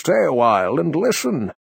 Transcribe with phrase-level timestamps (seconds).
[0.00, 1.52] stay a while and listen.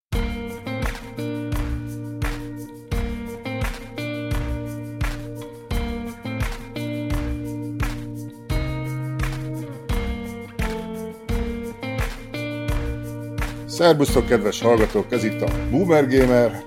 [13.67, 15.13] Szerbusztok, kedves hallgatók!
[15.13, 16.63] Ez itt a Boomer Gamer,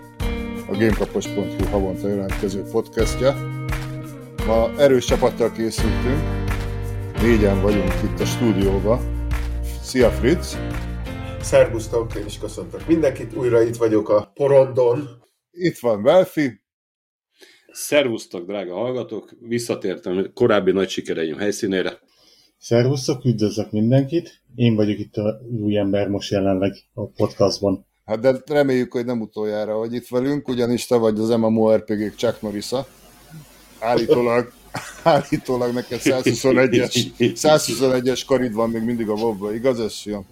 [0.67, 3.35] a Gamekapos.hu havonta jelentkező podcastja.
[4.45, 6.21] Ma erős csapattal készültünk,
[7.21, 8.99] négyen vagyunk itt a stúdióba.
[9.81, 10.57] Szia Fritz!
[11.43, 15.09] Szerbusztok, én is köszöntök mindenkit, újra itt vagyok a porondon.
[15.51, 16.61] Itt van Belfi.
[17.71, 19.29] Szervusztok, drága hallgatók!
[19.39, 21.99] Visszatértem korábbi nagy sikereim helyszínére.
[22.57, 24.41] Szervusztok, üdvözlök mindenkit!
[24.55, 27.85] Én vagyok itt a új ember most jelenleg a podcastban.
[28.05, 32.41] Hát de reméljük, hogy nem utoljára vagy itt velünk, ugyanis te vagy az MMORPG-k Chuck
[32.41, 32.88] Norris-a.
[33.80, 34.52] Állítólag,
[35.03, 40.25] állítólag neked 121-es, 121-es karid van még mindig a wow igaz ez, Sion?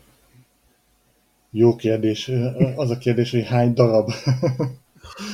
[1.51, 2.31] Jó kérdés.
[2.75, 4.11] Az a kérdés, hogy hány darab.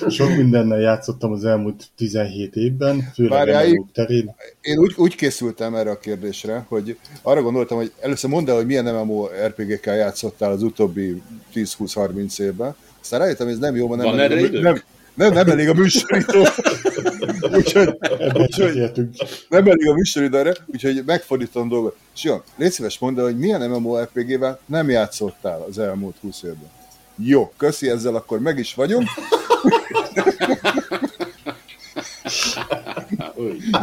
[0.10, 4.36] Sok mindennel játszottam az elmúlt 17 évben, főleg MMO terén.
[4.62, 8.66] Én úgy, úgy készültem erre a kérdésre, hogy arra gondoltam, hogy először mondd el, hogy
[8.66, 11.22] milyen MMORPG-kkel játszottál az utóbbi
[11.54, 12.76] 10-20-30 évben.
[13.02, 14.64] Aztán rájöttem, hogy ez nem jó, mert nem, időnk?
[14.64, 14.82] nem,
[15.16, 16.40] nem, nem elég a műsorító.
[17.58, 17.98] úgyhogy,
[18.34, 18.78] úgyhogy
[19.50, 21.96] nem elég a műsoridő erre, úgyhogy megfordítom dolgot.
[22.14, 26.70] Sion, légy szíves mondd hogy milyen MMORPG-vel nem játszottál az elmúlt 20 évben.
[27.18, 29.08] Jó, köszi, ezzel akkor meg is vagyunk.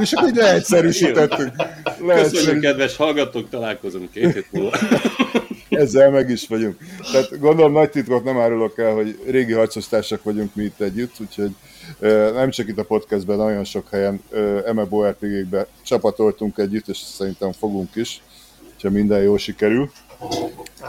[0.01, 1.53] És akkor így leegyszerűsítettük.
[1.85, 2.61] Köszönjük, Leegyszerűsítettük.
[2.61, 4.79] kedves hallgatók, találkozunk két hét múlva.
[5.73, 6.77] Ezzel meg is vagyunk.
[7.13, 11.51] Tehát gondolom nagy titkot nem árulok el, hogy régi harcostársak vagyunk mi itt együtt, úgyhogy
[12.35, 14.23] nem csak itt a podcastben, nagyon sok helyen
[14.73, 18.23] MMORPG-kbe csapatoltunk együtt, és szerintem fogunk is,
[18.83, 19.91] ha minden jól sikerül.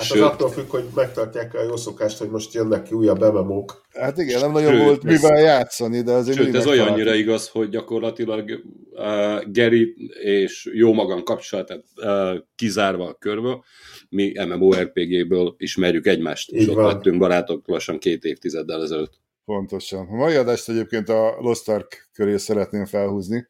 [0.03, 0.27] Hát az Sőt.
[0.27, 3.81] attól függ, hogy megtartják a jó szokást, hogy most jönnek ki újabb MMO-k.
[3.93, 7.49] Hát igen, nem nagyon Sőt, volt ez- mivel játszani, de azért Sőt, ez olyannyira igaz,
[7.49, 8.49] hogy gyakorlatilag
[8.91, 13.63] uh, Geri és jó magam kapcsolatát uh, kizárva a körből,
[14.09, 16.85] mi MMORPG-ből ismerjük egymást, és Így ott van.
[16.93, 19.13] lettünk barátok lassan két évtizeddel ezelőtt.
[19.45, 20.07] Pontosan.
[20.11, 23.47] A mai adást egyébként a Lost Ark köré szeretném felhúzni.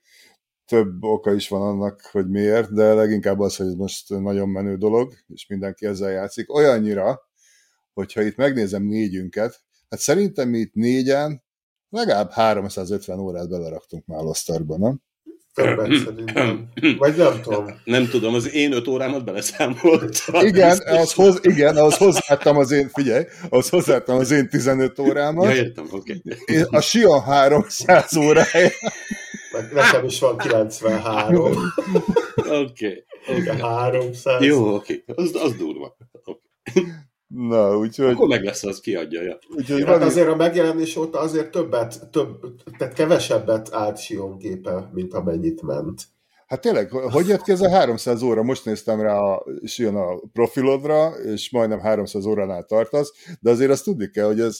[0.65, 4.75] Több oka is van annak, hogy miért, de leginkább az, hogy ez most nagyon menő
[4.75, 6.53] dolog, és mindenki ezzel játszik.
[6.53, 7.21] Olyannyira,
[7.93, 11.43] hogyha itt megnézem négyünket, hát szerintem mi itt négyen
[11.89, 15.01] legalább 350 órát beleraktunk már Lost Arkba, nem?
[15.53, 16.69] Többet szerintem.
[16.97, 17.65] Vagy nem tudom.
[17.83, 20.45] Nem tudom, az én öt órámat beleszámoltam.
[20.45, 25.45] Igen, az hoz, igen, ahhoz hozzáadtam az én, figyelj, ahhoz hozzáadtam az én 15 órámat,
[25.45, 26.21] Ja, értem, oké.
[26.23, 26.63] Okay.
[26.69, 28.69] a Sion 300 órája,
[29.73, 31.55] Nekem is van 93,
[32.49, 33.05] Oké.
[33.43, 34.43] de 300.
[34.43, 35.03] Jó, oké.
[35.07, 35.25] Okay.
[35.25, 35.97] Az, az durva.
[36.11, 36.83] Okay.
[37.27, 39.21] na, úgyhogy, Akkor meg lesz, az kiadja.
[39.21, 39.37] Ja.
[39.55, 42.39] úgyhogy Hát azért a megjelenés óta azért többet, több,
[42.77, 46.01] tehát kevesebbet állt Sion gépe, mint amennyit ment.
[46.47, 48.43] Hát tényleg, hogy jött ki ez a 300 óra?
[48.43, 53.83] Most néztem rá a, jön a profilodra, és majdnem 300 óránál tartasz, de azért azt
[53.83, 54.59] tudni kell, hogy ez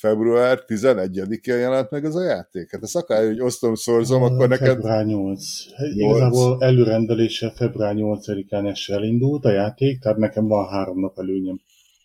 [0.00, 2.70] február 11-én jelent meg ez a játék.
[2.70, 4.66] Hát ezt akár, hogy osztom, szorzom, akkor neked...
[4.66, 5.42] Február 8.
[5.94, 11.60] Igazából előrendelése február 8-án es elindult a játék, tehát nekem van három nap előnyem.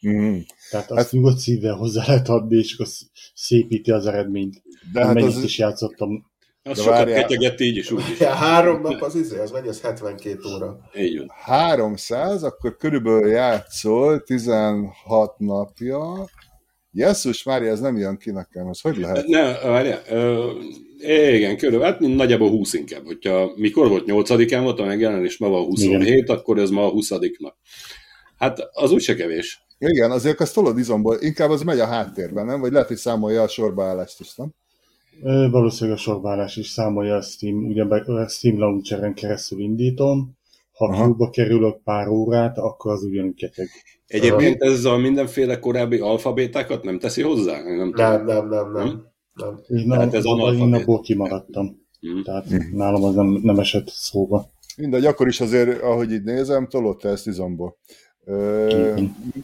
[0.07, 0.37] Mm.
[0.69, 2.87] Tehát azt Hát- nyugodt szívvel hozzá lehet adni, és akkor
[3.33, 4.61] szépíti az eredményt.
[4.93, 6.25] De Hát az, is játszottam.
[6.63, 7.21] Az sokat várjál.
[7.21, 8.19] ketyegett így is, úgy is.
[8.19, 10.79] Ja, három nap az izé, az mennyi, az 72 óra.
[10.97, 11.27] Így van.
[11.29, 16.25] 300, akkor körülbelül játszol 16 napja.
[16.97, 19.27] Jesszus Mária, ez nem jön ki nekem, ez hogy lehet?
[19.27, 20.01] Ne, várjál,
[21.33, 23.05] igen, körülbelül, hát nagyjából 20 inkább.
[23.05, 26.37] Hogyha mikor volt 8-án volt a megjelenés, ma van 27, igen.
[26.37, 27.55] akkor ez ma a 20 nap.
[28.37, 29.65] Hát az úgyse kevés.
[29.77, 32.59] Igen, azért azt tolod izomból, inkább az megy a háttérben, nem?
[32.59, 34.53] Vagy lehet, hogy számolja a sorbaállást is, nem?
[35.51, 40.34] Valószínűleg a sorbálás is számolja a Steam, ugye a Steam Launcheren keresztül indítom.
[40.75, 41.29] Ha Aha.
[41.29, 43.67] Kerülök pár órát, akkor az ugyanúgy keteg.
[44.07, 47.61] Egyébként ez a mindenféle korábbi alfabétákat nem teszi hozzá?
[47.63, 47.91] Nem.
[47.95, 49.03] Nem, nem, nem, nem.
[49.33, 49.59] nem.
[49.67, 50.81] Én, Tehát a, ez ez én analfabét.
[50.81, 51.83] abból kimaradtam.
[51.99, 52.21] Mhm.
[52.21, 54.49] Tehát nálam az nem, nem esett szóba.
[54.77, 57.77] Mindegy, akkor is azért, ahogy így nézem, tolott ezt izomból.
[58.25, 58.93] Ö,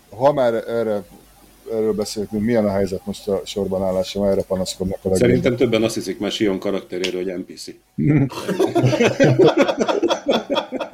[0.09, 1.03] ha már erre,
[1.71, 5.27] erről beszéltünk, milyen a helyzet most a sorban állása, erre panaszkodnak a legjobban.
[5.29, 7.65] Szerintem többen azt hiszik már Sion karakteréről, hogy NPC.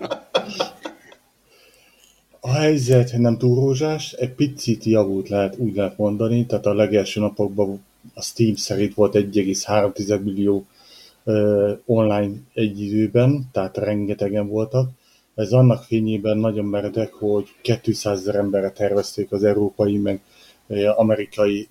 [2.47, 7.19] A helyzet nem túl rózsás, egy picit javult lehet, úgy lehet mondani, tehát a legelső
[7.19, 10.65] napokban a Steam szerint volt 1,3 millió
[11.23, 14.89] uh, online egy időben, tehát rengetegen voltak.
[15.35, 17.47] Ez annak fényében nagyon meredek, hogy
[17.81, 20.21] 200 ezer emberre tervezték az európai meg
[20.95, 21.67] amerikai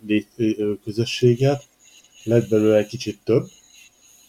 [0.84, 1.62] közösséget,
[2.24, 3.46] lett belőle egy kicsit több,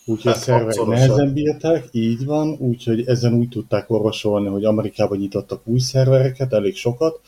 [0.08, 5.18] úgyhogy hát, a szerverek nehezen bírták, így van, úgyhogy ezen úgy tudták orvosolni, hogy Amerikában
[5.18, 7.20] nyitottak új szervereket, elég sokat,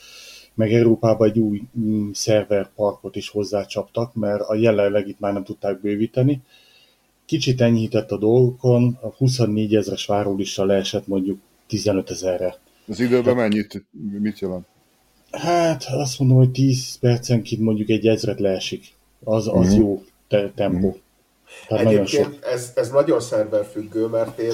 [0.53, 5.81] meg Európában egy új mm, szerverparkot is hozzácsaptak, mert a jelenleg itt már nem tudták
[5.81, 6.41] bővíteni.
[7.25, 12.57] Kicsit enyhített a dolgokon, a 24 ezeres várólista leesett mondjuk 15 ezerre.
[12.87, 13.85] Az időben mennyit,
[14.19, 14.65] mit jelent?
[15.31, 18.85] Hát azt mondom, hogy 10 percenként mondjuk egy ezret leesik.
[19.23, 19.79] Az, az mm-hmm.
[19.79, 20.87] jó te- tempó.
[20.87, 20.97] Mm-hmm.
[21.69, 24.53] Tehát Egyébként ez, ez nagyon szerverfüggő, mert én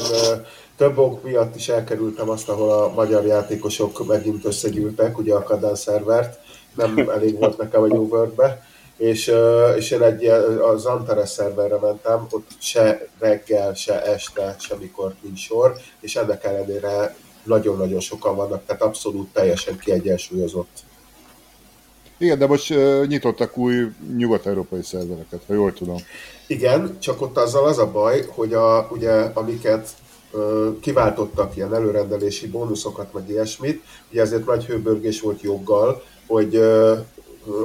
[0.78, 5.76] több ok miatt is elkerültem azt, ahol a magyar játékosok megint összegyűltek, ugye a Kadán
[5.76, 6.40] szervert,
[6.76, 8.66] nem elég volt nekem a New World-be,
[8.98, 9.34] és,
[9.76, 10.26] és én egy
[10.74, 17.16] az Antares szerverre mentem, ott se reggel, se este, semmikor nincs sor, és ennek ellenére
[17.44, 20.80] nagyon-nagyon sokan vannak, tehát abszolút teljesen kiegyensúlyozott.
[22.18, 22.74] Igen, de most
[23.08, 25.98] nyitottak új nyugat-európai szervereket, ha jól tudom.
[26.48, 29.90] Igen, csak ott azzal az a baj, hogy a, ugye, amiket
[30.80, 36.98] kiváltottak ilyen előrendelési bónuszokat, meg ilyesmit, ugye ezért nagy hőbörgés volt joggal, hogy uh,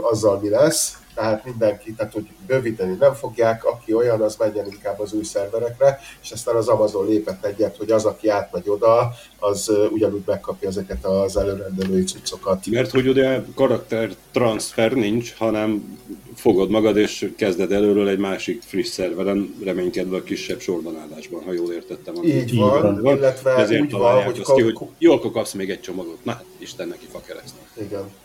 [0.03, 5.01] azzal mi lesz, tehát mindenki, tehát hogy bővíteni nem fogják, aki olyan, az menjen inkább
[5.01, 9.73] az új szerverekre, és aztán az Amazon lépett egyet, hogy az, aki átmegy oda, az
[9.91, 12.67] ugyanúgy megkapja ezeket az előrendelői cuccokat.
[12.67, 15.99] Mert hogy ugye karakter transfer nincs, hanem
[16.35, 21.53] fogod magad és kezded előről egy másik friss szerveren, reménykedve a kisebb sorban állásban, ha
[21.53, 22.15] jól értettem.
[22.25, 24.41] Így van, van, illetve Ezért úgy van, hogy...
[24.41, 26.25] Azt ki, hogy jó, akkor kapsz még egy csomagot.
[26.25, 27.61] Na, Isten neki fa keresztül.
[27.75, 28.20] Igen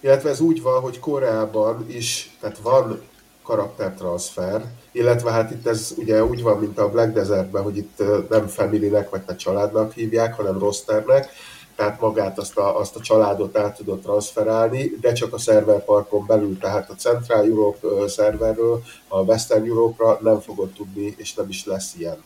[0.00, 3.00] illetve ez úgy van, hogy Koreában is, tehát van
[3.42, 8.46] karaktertranszfer, illetve hát itt ez ugye úgy van, mint a Black Desertben, hogy itt nem
[8.46, 11.28] family-nek vagy te családnak hívják, hanem rosternek,
[11.76, 16.58] tehát magát azt a, azt a családot át tudod transferálni, de csak a szerverparkon belül,
[16.58, 21.94] tehát a Central Europe szerverről a Western Europe-ra nem fogod tudni, és nem is lesz
[21.98, 22.22] ilyen.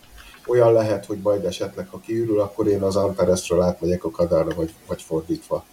[0.47, 4.75] Olyan lehet, hogy majd esetleg, ha kiürül, akkor én az Antaresről átmegyek a Kadára, vagy,
[4.87, 5.65] vagy fordítva.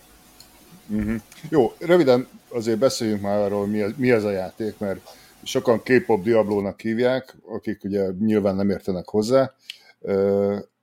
[0.89, 1.15] Uh-huh.
[1.49, 4.99] Jó, röviden azért beszéljünk már arról, mi ez, mi ez a játék, mert
[5.43, 9.53] sokan K-pop Diablo-nak hívják, akik ugye nyilván nem értenek hozzá.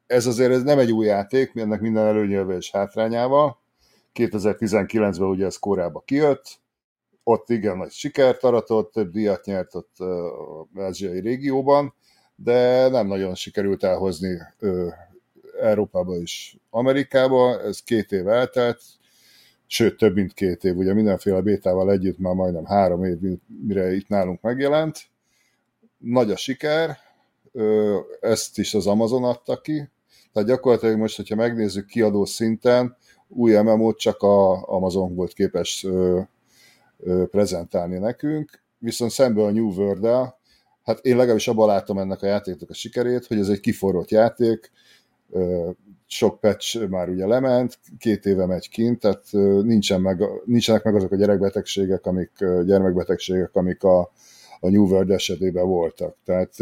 [0.06, 3.58] Ez azért ez nem egy új játék, ennek minden előnyelve és hátrányával.
[4.14, 6.58] 2019-ben ugye ez korábban kijött,
[7.22, 11.94] ott igen nagy sikert aratott, több díjat nyert ott az ázsiai régióban,
[12.34, 14.38] de nem nagyon sikerült elhozni
[15.60, 18.82] Európába és Amerikába, ez két év eltelt,
[19.66, 23.18] sőt több mint két év, ugye mindenféle bétával együtt már majdnem három év,
[23.66, 24.98] mire itt nálunk megjelent.
[25.98, 26.96] Nagy a siker,
[28.20, 29.88] ezt is az Amazon adta ki,
[30.32, 32.96] tehát gyakorlatilag most, hogyha megnézzük kiadó szinten,
[33.28, 35.86] új MMO-t csak a Amazon volt képes
[37.30, 40.34] prezentálni nekünk, viszont szemben a New world
[40.82, 44.70] hát én legalábbis abban látom ennek a játéknak a sikerét, hogy ez egy kiforrott játék,
[46.06, 49.24] sok patch már ugye lement, két éve megy kint, tehát
[49.62, 52.30] nincsen meg, nincsenek meg azok a gyerekbetegségek, amik,
[52.64, 54.00] gyermekbetegségek, amik a,
[54.60, 56.16] a New World esetében voltak.
[56.24, 56.54] Tehát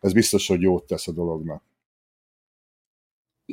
[0.00, 1.62] ez biztos, hogy jót tesz a dolognak.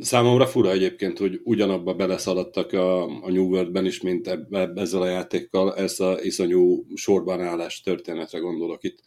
[0.02, 5.10] Számomra fura egyébként, hogy ugyanabba beleszaladtak a, a New World-ben is, mint ebbe, ezzel a
[5.10, 9.00] játékkal, ez a iszonyú sorban állás történetre gondolok itt.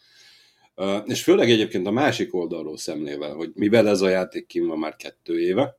[1.04, 4.96] És főleg egyébként a másik oldalról szemlével, hogy mivel ez a játék kim van már
[4.96, 5.78] kettő éve,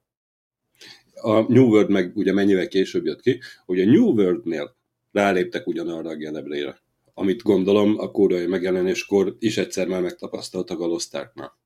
[1.22, 4.75] a New World meg ugye mennyivel később jött ki, hogy a New World-nél
[5.12, 6.82] ráléptek ugyanarra a genebrére,
[7.13, 11.58] amit gondolom a kórai megjelenéskor is egyszer már megtapasztaltak a Lost Ark-nál.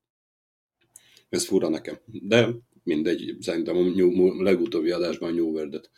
[1.29, 1.99] Ez fura nekem.
[2.05, 2.49] De
[2.83, 5.89] mindegy, szerintem a legutóbbi adásban a New World-et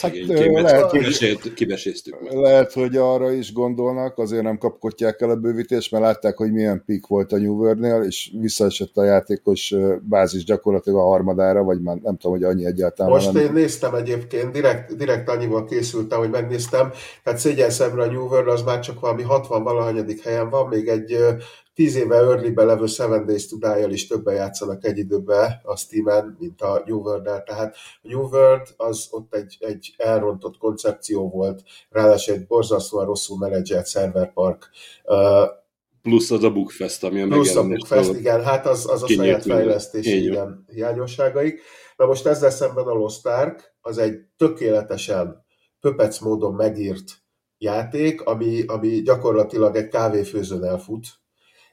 [0.00, 0.12] Hát,
[0.52, 2.32] lehet, hogy, kibeséztük meg.
[2.32, 6.82] Lehet, hogy arra is gondolnak, azért nem kapkodják el a bővítést, mert látták, hogy milyen
[6.86, 11.96] pik volt a New World-nél, és visszaesett a játékos bázis gyakorlatilag a harmadára, vagy már
[11.96, 13.12] nem tudom, hogy annyi egyáltalán.
[13.12, 13.42] Most nem...
[13.42, 18.48] én néztem egyébként, direkt, direkt annyival készültem, hogy megnéztem, tehát szégyen szemre a New World
[18.48, 21.16] az már csak valami 60 valahanyadik helyen van, még egy
[21.74, 26.36] tíz éve early levő Seven Days to Die-jal is többen játszanak egy időben a Steam-en,
[26.38, 31.62] mint a New world Tehát a New World az ott egy, egy elrontott koncepció volt,
[31.90, 34.70] ráadásul egy borzasztóan rosszul menedzselt serverpark.
[35.04, 35.48] Uh,
[36.02, 39.42] plusz az a Bookfest, ami a Plusz a Bookfest, igen, hát az, az a saját
[39.42, 41.60] fejlesztés igen, hiányosságaik.
[41.96, 45.44] Na most ezzel szemben a Lost Ark, az egy tökéletesen
[45.80, 47.22] pöpec módon megírt
[47.58, 51.06] játék, ami, ami gyakorlatilag egy kávéfőzőn elfut,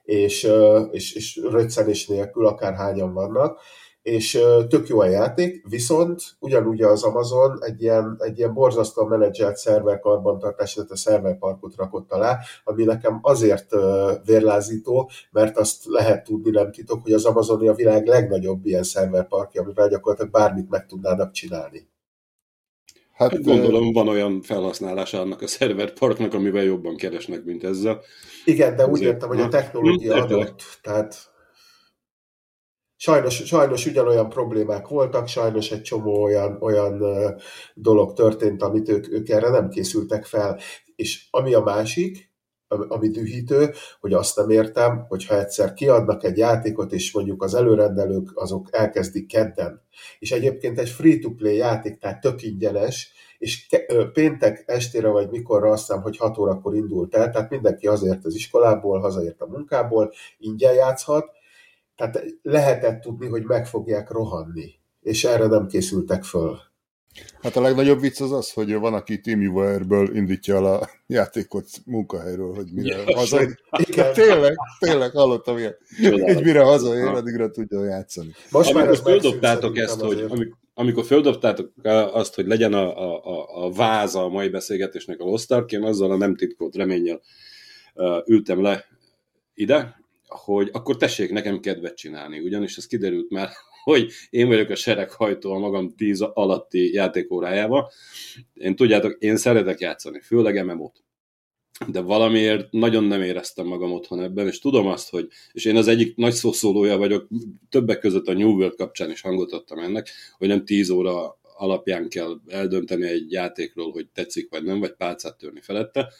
[0.04, 0.52] és,
[0.92, 3.60] és, és röccenés nélkül akárhányan vannak,
[4.02, 4.40] és
[4.70, 10.00] tök jó a játék, viszont ugyanúgy az Amazon egy ilyen, egy ilyen borzasztóan menedzselt szerver
[10.00, 13.70] karbantartás, illetve szerverparkot rakott alá, ami nekem azért
[14.26, 19.62] vérlázító, mert azt lehet tudni, nem titok, hogy az Amazoni a világ legnagyobb ilyen szerverparkja,
[19.62, 21.90] amivel gyakorlatilag bármit meg tudnának csinálni.
[23.14, 28.02] Hát, hát gondolom van olyan felhasználása annak a szerverparknak, amivel jobban keresnek, mint ezzel.
[28.46, 31.32] Igen, de úgy értem, hogy a technológia adott, tehát
[32.96, 37.04] sajnos, sajnos ugyanolyan problémák voltak, sajnos egy csomó olyan, olyan
[37.74, 40.60] dolog történt, amit ők, ők erre nem készültek fel.
[40.96, 42.31] És ami a másik,
[42.88, 47.54] ami dühítő, hogy azt nem értem, hogy ha egyszer kiadnak egy játékot, és mondjuk az
[47.54, 49.82] előrendelők azok elkezdik kedden,
[50.20, 53.68] és egyébként egy free-to-play játék, tehát tök ingyenes, és
[54.14, 58.36] péntek estére vagy mikorra azt hiszem, hogy 6 órakor indult el, tehát mindenki azért az
[58.36, 61.26] iskolából, hazaért a munkából, ingyen játszhat,
[61.96, 66.58] tehát lehetett tudni, hogy meg fogják rohanni, és erre nem készültek föl.
[67.42, 72.54] Hát a legnagyobb vicc az az, hogy van, aki TeamViewer-ből indítja el a játékot munkahelyről,
[72.54, 73.42] hogy mire ja, haza...
[73.88, 74.14] Igen.
[74.14, 75.78] Tényleg, tényleg hallottam ilyet.
[76.02, 78.32] Hogy mire hazaér, addigra tudja játszani.
[78.52, 81.72] Most amikor földobtátok ezt, hogy amikor, amikor földobtátok
[82.12, 85.84] azt, hogy legyen a, a, a, a váza a mai beszélgetésnek a Lost Ark, én
[85.84, 87.22] azzal a nem titkolt reménnyel
[88.26, 88.86] ültem le
[89.54, 93.50] ide, hogy akkor tessék nekem kedvet csinálni, ugyanis ez kiderült már,
[93.84, 97.92] hogy én vagyok a sereghajtó a magam tíz alatti játékórájába.
[98.54, 101.04] Én tudjátok, én szeretek játszani, főleg MMO-t.
[101.88, 105.88] De valamiért nagyon nem éreztem magam otthon ebben, és tudom azt, hogy, és én az
[105.88, 107.28] egyik nagy szószólója vagyok,
[107.70, 112.10] többek között a New World kapcsán is hangot adtam ennek, hogy nem tíz óra alapján
[112.10, 116.14] kell eldönteni egy játékról, hogy tetszik vagy nem, vagy pálcát törni felette,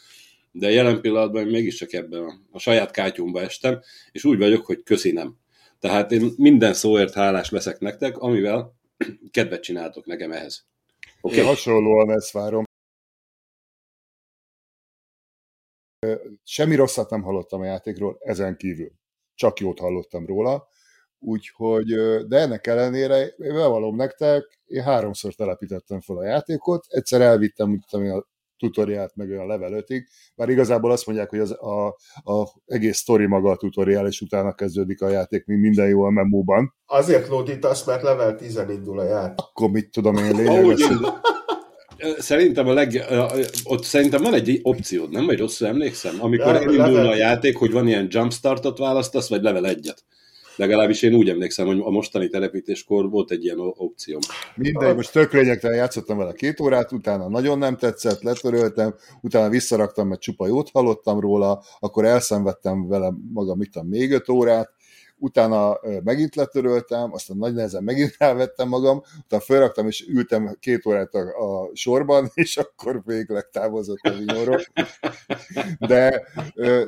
[0.52, 3.80] de jelen pillanatban mégiscsak ebben a, a saját kátyomba estem,
[4.12, 5.36] és úgy vagyok, hogy köszi nem.
[5.82, 8.74] Tehát én minden szóért hálás leszek nektek, amivel
[9.30, 10.66] kedvet csináltok nekem ehhez.
[11.20, 11.38] Okay?
[11.38, 12.64] Én hasonlóan ezt várom.
[16.42, 18.92] Semmi rosszat nem hallottam a játékról, ezen kívül.
[19.34, 20.68] Csak jót hallottam róla.
[21.18, 21.86] Úgyhogy,
[22.26, 27.84] de ennek ellenére, én bevallom nektek, én háromszor telepítettem fel a játékot, egyszer elvittem, mint
[27.90, 28.26] a
[28.62, 30.02] tutoriált meg olyan level 5-ig,
[30.34, 31.86] bár igazából azt mondják, hogy az a,
[32.32, 36.74] a egész sztori maga a tutoriál, és utána kezdődik a játék, mint minden jó MMO-ban.
[36.86, 39.38] Azért lódítasz, mert level 10 indul a játék.
[39.38, 40.76] Akkor mit tudom én lényeg
[42.18, 43.04] Szerintem a leg,
[43.64, 45.26] ott szerintem van egy opciód, nem?
[45.26, 46.14] Vagy rosszul emlékszem?
[46.20, 49.96] Amikor elindulna a játék, hogy van ilyen jumpstartot választasz, vagy level 1-et.
[50.56, 54.18] Legalábbis én úgy emlékszem, hogy a mostani telepítéskor volt egy ilyen opció.
[54.56, 60.08] Mindegy, most tök lényegtelen játszottam vele két órát, utána nagyon nem tetszett, letöröltem, utána visszaraktam,
[60.08, 64.70] mert csupa jót hallottam róla, akkor elszenvedtem vele magam, mit még öt órát,
[65.22, 71.14] utána megint letöröltem, aztán nagy nehezen megint elvettem magam, utána felraktam, és ültem két órát
[71.14, 74.60] a, a sorban, és akkor végleg távozott a vinyóról.
[75.78, 76.22] De,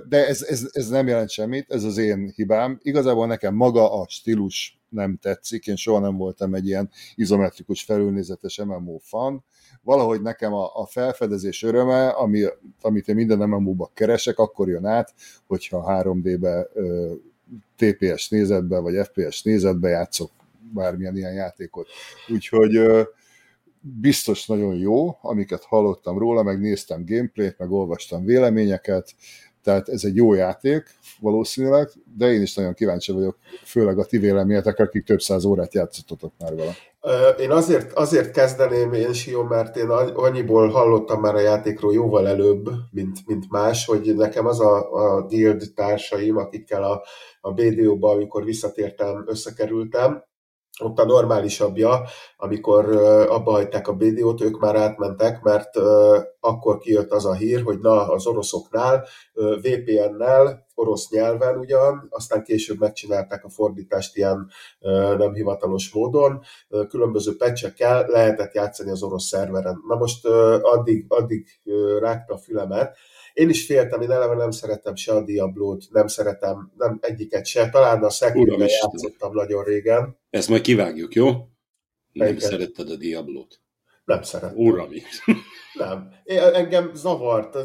[0.09, 2.79] de ez, ez, ez nem jelent semmit, ez az én hibám.
[2.83, 8.59] Igazából nekem maga a stílus nem tetszik, én soha nem voltam egy ilyen izometrikus felülnézetes
[8.59, 9.45] MMO fan,
[9.83, 12.45] valahogy nekem a, a felfedezés öröme, ami,
[12.81, 15.15] amit én minden MMO-ba keresek, akkor jön át,
[15.47, 16.69] hogyha 3D-be
[17.77, 20.31] TPS nézetbe, vagy FPS nézetbe játszok
[20.73, 21.89] bármilyen ilyen játékot.
[22.29, 22.81] Úgyhogy
[23.81, 29.15] biztos nagyon jó, amiket hallottam róla, meg néztem gameplayt, meg olvastam véleményeket,
[29.63, 30.83] tehát ez egy jó játék
[31.21, 35.75] valószínűleg, de én is nagyon kíváncsi vagyok, főleg a ti véleményetek, akik több száz órát
[35.75, 36.75] játszottatok már vele.
[37.39, 42.71] Én azért, azért kezdeném én, Sió, mert én annyiból hallottam már a játékról jóval előbb,
[42.91, 47.03] mint, mint más, hogy nekem az a, a guild társaim, akikkel a,
[47.41, 50.25] a BDO-ba, amikor visszatértem, összekerültem,
[50.83, 52.03] ott a normálisabbja,
[52.37, 52.97] amikor
[53.29, 55.77] abba hagyták a BDO-t, ők már átmentek, mert
[56.41, 62.79] akkor kijött az a hír, hogy na, az oroszoknál VPN-nel, orosz nyelven ugyan, aztán később
[62.79, 64.51] megcsinálták a fordítást ilyen
[65.19, 66.41] nem hivatalos módon,
[66.89, 69.83] különböző pecsekkel lehetett játszani az orosz szerveren.
[69.89, 70.27] Na most
[70.63, 71.47] addig, addig
[72.01, 72.97] rágta a fülemet,
[73.35, 77.69] én is féltem, én eleve nem szeretem se a Diablo-t, nem szeretem nem egyiket se,
[77.69, 80.19] talán a sekiro játszottam nagyon régen.
[80.31, 81.31] Ezt majd kivágjuk, jó?
[82.13, 82.51] Nem Egyiket.
[82.51, 83.61] szeretted a Diablo-t.
[84.05, 84.57] Nem szeretem.
[84.59, 84.91] Uram
[85.75, 86.13] Nem.
[86.25, 87.59] Én, engem zavart,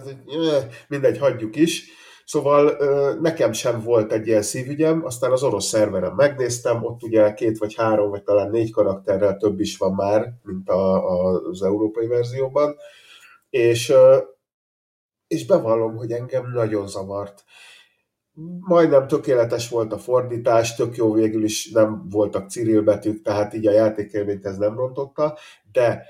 [0.87, 1.83] mindegy, hagyjuk is.
[2.25, 2.77] Szóval
[3.21, 7.75] nekem sem volt egy ilyen szívügyem, aztán az orosz szerveren megnéztem, ott ugye két vagy
[7.75, 12.75] három, vagy talán négy karakterrel több is van már, mint a, a, az európai verzióban,
[13.49, 13.93] és
[15.29, 17.43] és bevallom, hogy engem nagyon zavart.
[18.59, 23.71] majdnem tökéletes volt a fordítás, tök jó végül is nem voltak cirilbetűk, tehát így a
[23.71, 25.37] játékélményt ez nem rontotta,
[25.71, 26.05] de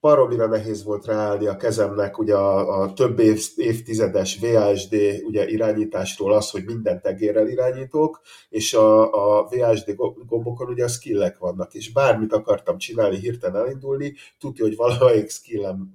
[0.00, 6.32] baromira nehéz volt ráállni a kezemnek ugye a, a több év, évtizedes VASD ugye irányításról
[6.32, 9.94] az, hogy minden tegérrel irányítok, és a, a VASD
[10.26, 15.94] gombokon ugye a skillek vannak, és bármit akartam csinálni, hirtelen elindulni, tudja, hogy valamelyik skillem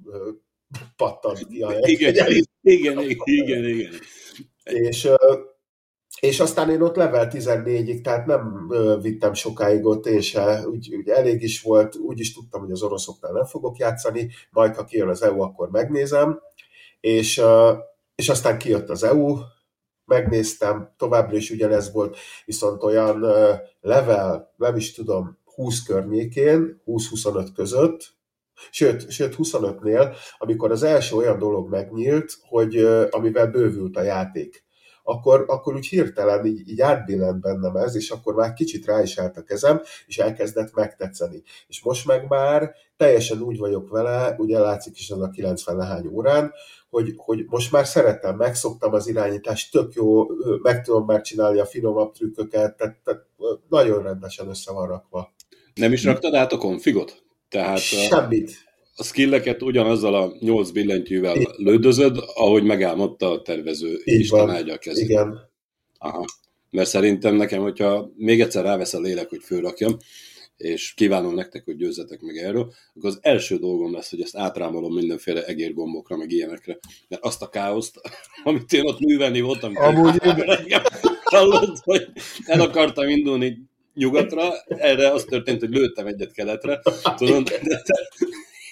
[0.96, 1.62] pattant ki.
[1.62, 3.94] A igen, igen, igen, igen, igen.
[4.64, 5.10] És
[6.20, 11.42] és aztán én ott level 14-ig, tehát nem vittem sokáig ott, és úgy, úgy elég
[11.42, 15.22] is volt, úgy is tudtam, hogy az oroszoknál nem fogok játszani, majd ha kijön az
[15.22, 16.40] EU, akkor megnézem,
[17.00, 17.42] és,
[18.16, 19.38] és aztán kijött az EU,
[20.06, 23.20] megnéztem, továbbra is ugyanez volt, viszont olyan
[23.82, 28.15] level, nem is tudom, 20 környékén, 20-25 között,
[28.72, 32.78] Sőt, sőt 25-nél, amikor az első olyan dolog megnyílt, hogy
[33.10, 34.66] amivel bővült a játék
[35.08, 39.18] akkor, akkor úgy hirtelen így, így átbillent bennem ez, és akkor már kicsit rá is
[39.18, 41.44] állt a kezem, és elkezdett megtetszeni.
[41.68, 46.08] És most meg már teljesen úgy vagyok vele, ugye látszik is az a 90 lehány
[46.08, 46.54] órán,
[46.90, 50.26] hogy, hogy most már szeretem, megszoktam az irányítást, tök jó,
[50.62, 53.26] meg tudom már csinálni a finomabb trükköket, tehát, tehát
[53.70, 55.34] nagyon rendesen össze van rakva.
[55.74, 57.25] Nem is raktad át a konfigot?
[57.50, 61.54] Tehát Semmit a skilleket ugyanazzal a nyolc billentyűvel Igen.
[61.58, 65.10] lődözöd, ahogy megálmodta a tervező Így Isten áldja a kezét.
[65.10, 65.50] Igen.
[65.98, 66.26] Aha.
[66.70, 69.98] Mert szerintem nekem, hogyha még egyszer rávesz a lélek, hogy fölrakjam,
[70.58, 74.94] és kívánom nektek, hogy győzzetek meg erről, akkor az első dolgom lesz, hogy ezt átrámolom
[74.94, 76.80] mindenféle egérgombokra, meg ilyenekre.
[77.08, 78.02] Mert azt a káoszt,
[78.44, 80.22] amit én ott művelni voltam, Amúgy
[81.24, 82.08] hallod, hogy
[82.46, 86.82] el akartam indulni nyugatra, erre az történt, hogy lőttem egyet keletre,
[87.18, 87.84] tudom, de, de,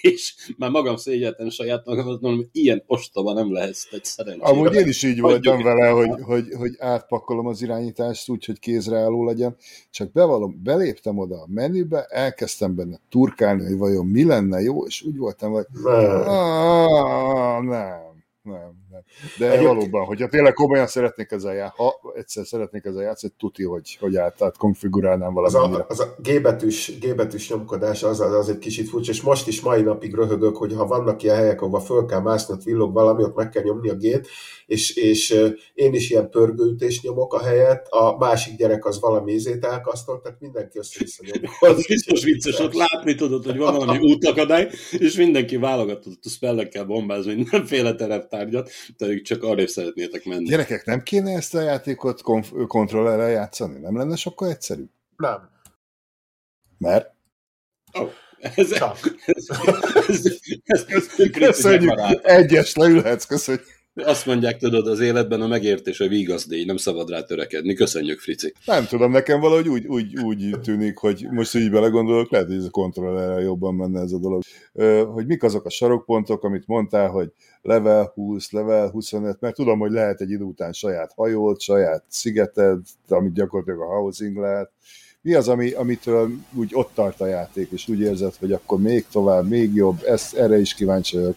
[0.04, 4.46] és már magam szégyeltem saját magam, mondom, hogy ilyen ostoba nem lehetsz egy szerencsére.
[4.48, 9.24] Amúgy én is így voltam vele, hogy, hogy, hogy átpakolom az irányítást úgy, hogy kézreálló
[9.24, 9.56] legyen,
[9.90, 15.02] csak bevallom, beléptem oda a menübe, elkezdtem benne turkálni, hogy vajon mi lenne jó, és
[15.02, 17.98] úgy voltam, hogy nem nem,
[18.42, 18.83] nem.
[19.38, 19.74] De Egyébként...
[19.74, 24.16] valóban, hogyha tényleg komolyan szeretnék ezzel játszani, ha egyszer szeretnék ezzel játszani, tuti, hogy, hogy
[24.16, 25.56] át, át konfigurálnám valamit.
[25.56, 29.22] Az a, az a G betűs, G betűs nyomkodás az, az egy kicsit furcsa, és
[29.22, 32.62] most is mai napig röhögök, hogy ha vannak ilyen helyek, ahol föl kell mászni, ott
[32.62, 34.28] villog valami, ott meg kell nyomni a G-t,
[34.66, 35.40] és, és
[35.74, 40.40] én is ilyen pörgőütés nyomok a helyet, a másik gyerek az valami ízét elkasztolt, tehát
[40.40, 41.22] mindenki össze-vissza.
[41.60, 46.84] Az biztos vicces, ott látni tudod, hogy van valami útakadály, és mindenki válogatott a spellekkel
[46.84, 50.44] bombázni mindenféle tereptárgyat, tehát csak arra szeretnétek menni.
[50.44, 53.78] Gyerekek, nem kéne ezt a játékot konf- kontrollerrel játszani?
[53.78, 54.90] Nem lenne sokkal egyszerűbb?
[55.16, 55.50] Nem.
[56.78, 57.14] Mert?
[57.92, 58.10] Oh.
[58.40, 58.80] Ez, ez,
[59.26, 59.48] ez,
[60.08, 60.24] ez,
[60.64, 61.92] ez, ez, Köszönjük,
[62.22, 63.73] egyes leülhetsz, köszönjük.
[63.94, 67.74] Azt mondják, tudod, az életben a megértés a vígazdély, nem szabad rá törekedni.
[67.74, 68.52] Köszönjük, Frici.
[68.66, 72.64] Nem tudom, nekem valahogy úgy, úgy, úgy tűnik, hogy most így belegondolok, lehet, hogy ez
[72.64, 74.42] a kontrollerrel jobban menne ez a dolog.
[75.14, 79.90] Hogy mik azok a sarokpontok, amit mondtál, hogy level 20, level 25, mert tudom, hogy
[79.90, 82.78] lehet egy idő után saját hajót, saját szigeted,
[83.08, 84.70] amit gyakorlatilag a housing lehet.
[85.20, 89.04] Mi az, ami, amitől úgy ott tart a játék, és úgy érzed, hogy akkor még
[89.12, 91.36] tovább, még jobb, ezt, erre is kíváncsi vagyok.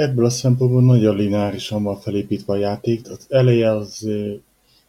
[0.00, 3.10] Ebből a szempontból nagyon lineárisan van felépítve a játék.
[3.10, 4.08] Az eleje az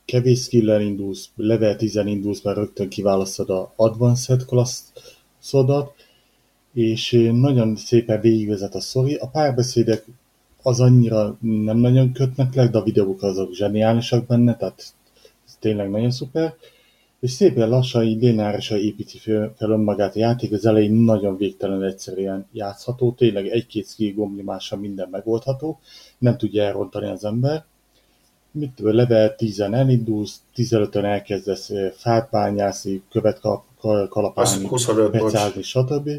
[0.06, 5.93] kevés skill indulsz, level 10 indulsz, már rögtön kiválasztod a advanced klasszodat,
[6.74, 9.15] és nagyon szépen végigvezet a sztori.
[9.15, 10.06] A párbeszédek
[10.62, 14.93] az annyira nem nagyon kötnek le, de a videók azok zseniálisak benne, tehát
[15.45, 16.56] ez tényleg nagyon szuper
[17.22, 21.84] és szépen lassan így lineárisan építi fel, fel önmagát a játék, az elején nagyon végtelen
[21.84, 25.80] egyszerűen játszható, tényleg egy-két skill gombnyomással minden megoldható,
[26.18, 27.64] nem tudja elrontani az ember.
[28.52, 33.64] Mit level 10-en elindulsz, 15-ön elkezdesz fát bányászni, követ kap,
[34.10, 34.68] kalapálni,
[35.12, 36.10] pecázni, stb.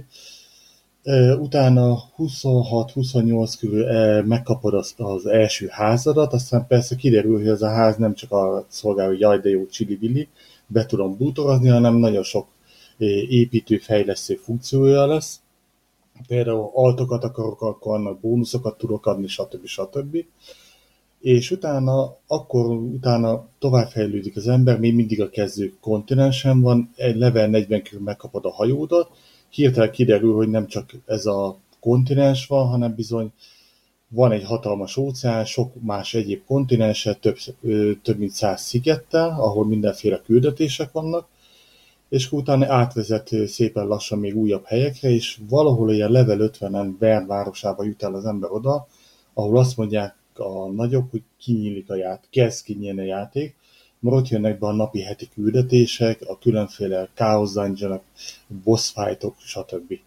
[1.39, 3.87] Utána 26-28 körül
[4.23, 8.67] megkapod az, az első házadat, aztán persze kiderül, hogy ez a ház nem csak a
[8.69, 9.99] szolgál, hogy jaj, de jó, csili
[10.73, 12.47] be tudom bútorozni, hanem nagyon sok
[13.29, 15.41] építő, fejlesztő funkciója lesz.
[16.27, 19.67] Például altokat akarok, akkor annak bónuszokat tudok adni, stb.
[19.67, 20.25] stb.
[21.21, 27.49] És utána, akkor utána továbbfejlődik az ember, még mindig a kezdő kontinensen van, egy level
[27.49, 29.11] 40 körül megkapod a hajódat,
[29.49, 33.33] hirtelen kiderül, hogy nem csak ez a kontinens van, hanem bizony
[34.15, 37.37] van egy hatalmas óceán, sok más egyéb kontinense, több,
[38.03, 41.29] több mint száz szigettel, ahol mindenféle küldetések vannak,
[42.09, 47.85] és utána átvezet szépen lassan még újabb helyekre, és valahol ilyen level 50-en Bern városába
[47.85, 48.87] jut el az ember oda,
[49.35, 53.57] ahol azt mondják a nagyok, hogy kinyílik a játék, kezd kinyílni a játék,
[54.01, 58.01] mert ott jönnek be a napi heti küldetések, a különféle Chaos dungeon
[58.65, 59.99] boss fightok, stb.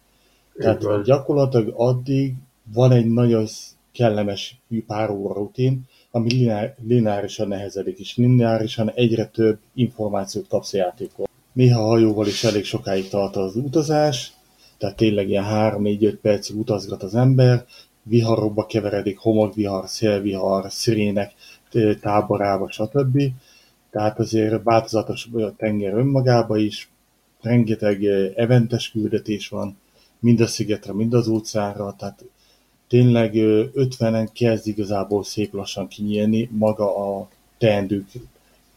[0.56, 1.02] Tehát Igen.
[1.02, 2.34] gyakorlatilag addig
[2.74, 3.46] van egy nagyon
[3.96, 10.76] kellemes pár óra rutin, ami lineár, lineárisan nehezedik, és lineárisan egyre több információt kapsz a
[10.76, 11.28] játékról.
[11.52, 14.32] Néha hajóval is elég sokáig tart az utazás,
[14.78, 17.64] tehát tényleg ilyen 3-4-5 percig utazgat az ember,
[18.02, 21.32] viharokba keveredik, homokvihar, szélvihar, szirének
[22.00, 23.22] táborába, stb.
[23.90, 26.90] Tehát azért változatos a tenger önmagába is,
[27.40, 29.76] rengeteg eh, eventes küldetés van,
[30.18, 32.24] mind a szigetre, mind az óceánra, tehát
[32.88, 38.06] tényleg ö, 50-en kezd igazából szép lassan kinyílni maga a teendők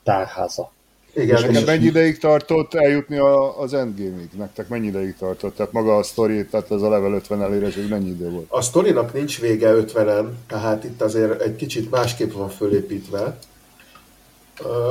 [0.03, 0.71] tárháza.
[1.13, 4.29] Igen, És mennyi ideig tartott eljutni a, az endgame-ig?
[4.37, 5.55] Nektek mennyi ideig tartott?
[5.55, 8.45] Tehát maga a sztori, tehát ez a level 50 elérésig mennyi idő volt?
[8.49, 13.37] a sztorinak nincs vége 50-en, tehát itt azért egy kicsit másképp van fölépítve.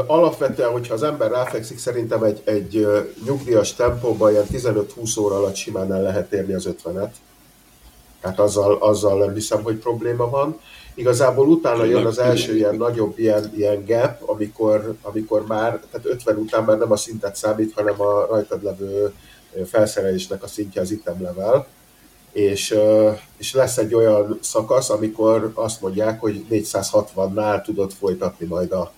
[0.07, 2.87] Alapvetően, hogyha az ember ráfekszik, szerintem egy, egy
[3.27, 7.11] nyugdíjas tempóban ilyen 15-20 óra alatt simán el lehet érni az 50-et.
[8.21, 10.61] Tehát azzal, azzal nem hiszem, hogy probléma van.
[10.95, 16.37] Igazából utána jön az első ilyen nagyobb ilyen, ilyen gap, amikor, amikor már, tehát 50
[16.37, 19.15] után már nem a szintet számít, hanem a rajtad levő
[19.67, 21.67] felszerelésnek a szintje az item level
[22.33, 22.79] és,
[23.37, 28.93] és lesz egy olyan szakasz, amikor azt mondják, hogy 460-nál tudod folytatni majd a,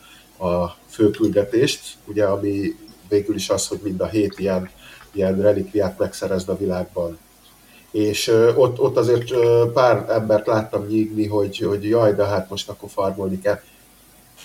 [0.47, 2.77] a főküldetést, ugye, ami
[3.09, 4.71] végül is az, hogy mind a hét ilyen,
[5.13, 7.19] ilyen relikviát megszerezd a világban.
[7.91, 9.35] És ott, ott azért
[9.73, 13.61] pár embert láttam nyígni, hogy, hogy jaj, de hát most akkor farmolni kell.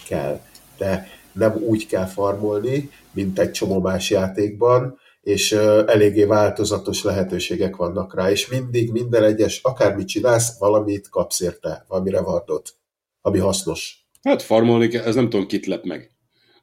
[0.08, 0.40] Kell,
[0.78, 5.52] de nem úgy kell farmolni, mint egy csomó más játékban, és
[5.86, 12.10] eléggé változatos lehetőségek vannak rá, és mindig minden egyes, akármit csinálsz, valamit kapsz érte, valami
[12.10, 12.76] rewardot,
[13.22, 14.08] ami hasznos.
[14.22, 16.15] Hát farmolni ez nem tudom, kit lep meg.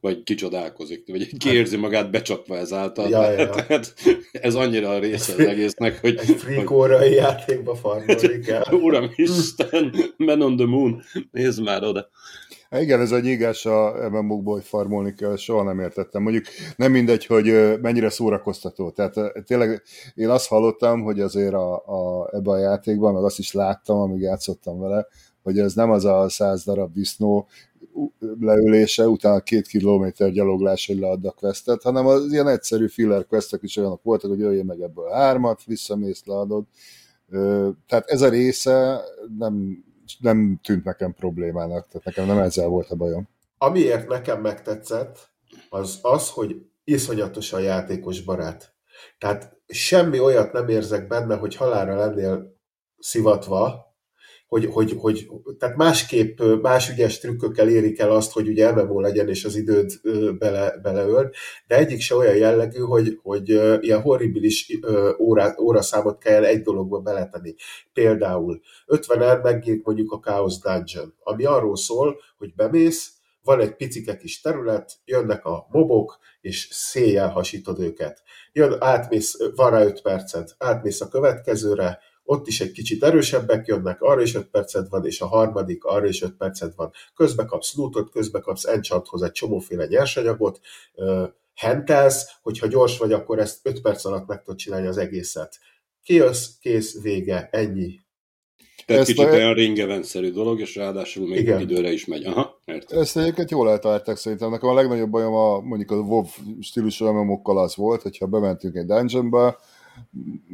[0.03, 3.09] Vagy kicsodálkozik, vagy ki érzi magát becsapva ezáltal.
[3.09, 3.51] Ja, ja.
[3.55, 3.95] Tehát
[4.33, 8.63] ez annyira a része az egésznek, hogy, Egy frikórai játékba farmolni kell.
[8.87, 12.09] Uram Isten, Man on the Moon, nézd már oda.
[12.71, 16.23] Hát Igen, ez a nyígás a MMO-kból, hogy farmolni kell, soha nem értettem.
[16.23, 16.45] Mondjuk
[16.77, 18.91] nem mindegy, hogy mennyire szórakoztató.
[18.91, 19.15] Tehát
[19.47, 19.83] tényleg
[20.15, 24.21] én azt hallottam, hogy azért a, a, ebbe a játékban, meg azt is láttam, amíg
[24.21, 25.07] játszottam vele,
[25.43, 27.49] hogy ez nem az a száz darab disznó
[28.41, 33.63] leülése, utána két kilométer gyaloglás, hogy leadd a questet, hanem az ilyen egyszerű filler questek
[33.63, 36.65] is olyanok voltak, hogy jöjjön meg ebből hármat, visszamész, leadod.
[37.87, 39.01] Tehát ez a része
[39.39, 39.85] nem,
[40.19, 43.29] nem tűnt nekem problémának, tehát nekem nem ezzel volt a bajom.
[43.59, 45.31] Amiért nekem megtetszett,
[45.69, 48.75] az az, hogy iszonyatosan játékos barát.
[49.19, 52.57] Tehát semmi olyat nem érzek benne, hogy halára lennél
[52.99, 53.92] szivatva,
[54.53, 59.29] hogy, hogy, hogy tehát másképp, más ügyes trükkökkel érik el azt, hogy ugye MMO legyen
[59.29, 60.01] és az időt
[60.39, 61.31] bele, beleöl,
[61.67, 63.49] de egyik se olyan jellegű, hogy, hogy
[63.81, 67.55] ilyen horribilis ö, órá, óraszámot kell egy dologba beletenni.
[67.93, 73.13] Például 50 megnyílt mondjuk a Chaos Dungeon, ami arról szól, hogy bemész,
[73.43, 78.23] van egy picike kis terület, jönnek a mobok, és széjjel hasítod őket.
[78.53, 84.01] Jön, átmész, van rá 5 perced, átmész a következőre, ott is egy kicsit erősebbek jönnek,
[84.03, 86.93] arra is 5 perced van, és a harmadik, arra is 5 perced van.
[87.15, 90.61] Közbe kapsz lootot, közbe kapsz enchanthoz egy csomóféle nyersanyagot,
[91.55, 95.59] hentelsz, hogyha gyors vagy, akkor ezt 5 perc alatt meg tudod csinálni az egészet.
[96.03, 98.01] Kijössz, kész, vége, ennyi.
[98.87, 101.61] Tehát kicsit a- olyan ringevenszerű dolog, és ráadásul még Igen.
[101.61, 102.25] időre is megy.
[102.25, 102.99] Aha, értem.
[102.99, 104.51] Ezt egyébként jól eltalálták szerintem.
[104.51, 106.25] Nekem a legnagyobb bajom a, mondjuk a WoW
[106.61, 109.59] stílusú MMO-kkal az volt, hogyha bementünk egy dungeonba,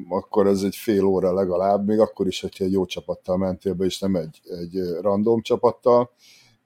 [0.08, 3.84] akkor ez egy fél óra legalább, még akkor is, hogyha egy jó csapattal mentél be,
[3.84, 6.10] és nem egy, egy random csapattal,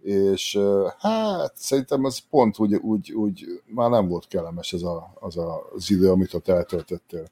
[0.02, 0.58] és
[0.98, 5.70] hát szerintem ez pont úgy, úgy, úgy már nem volt kellemes ez a, az, a,
[5.74, 7.24] az idő, amit ott eltöltöttél.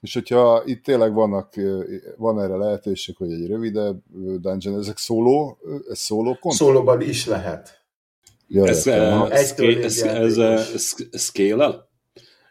[0.00, 1.54] És hogyha itt tényleg vannak,
[2.16, 4.02] van erre lehetőség, hogy egy rövidebb
[4.40, 5.58] dungeon, ezek szóló,
[5.90, 6.54] ez szóló content?
[6.54, 7.78] Szólóban is lehet.
[8.46, 10.38] Ja, Ez, ez, négy ez, játékos.
[11.12, 11.88] ez scale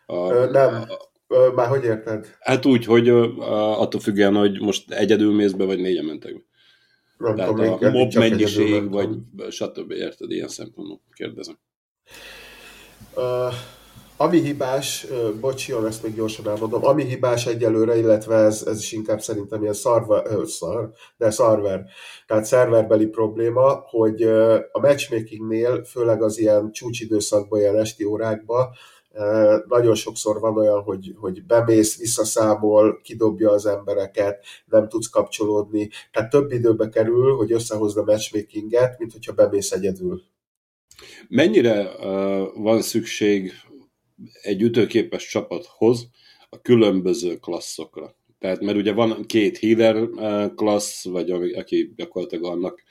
[0.06, 0.86] a, Ö, nem.
[1.28, 2.28] Ö, Már hogy érted?
[2.40, 3.28] Hát úgy, hogy ö,
[3.78, 6.40] attól függően, hogy most egyedül mész be, vagy négyen mentek be.
[7.18, 9.10] Nem Tehát tudom, a mob mennyiség, vagy
[9.50, 9.92] stb.
[9.92, 11.58] érted, ilyen szempontból kérdezem.
[13.16, 13.54] Uh,
[14.18, 18.92] ami hibás, uh, bocsion, ezt még gyorsan elmondom, ami hibás egyelőre, illetve ez, ez is
[18.92, 21.86] inkább szerintem ilyen szarva, uh, szar, de szarver,
[22.28, 28.70] tehát szerverbeli probléma, hogy uh, a matchmakingnél, főleg az ilyen csúcsidőszakban, ilyen esti órákban,
[29.68, 35.90] Nagyon sokszor van olyan, hogy, hogy bemész, visszaszámol, kidobja az embereket, nem tudsz kapcsolódni.
[36.12, 40.22] Tehát több időbe kerül, hogy összehozd a matchmakinget, mint hogyha bemész egyedül.
[41.28, 43.52] Mennyire uh, van szükség
[44.42, 46.10] egy ütőképes csapathoz
[46.50, 48.16] a különböző klasszokra?
[48.40, 50.10] Tehát, mert ugye van két healer
[50.56, 52.84] klassz, vagy aki gyakorlatilag annak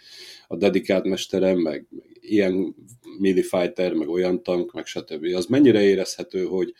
[0.47, 2.75] a dedikált mestere, meg, meg ilyen
[3.19, 5.25] midi fighter, meg olyan tank, meg stb.
[5.35, 6.75] Az mennyire érezhető, hogy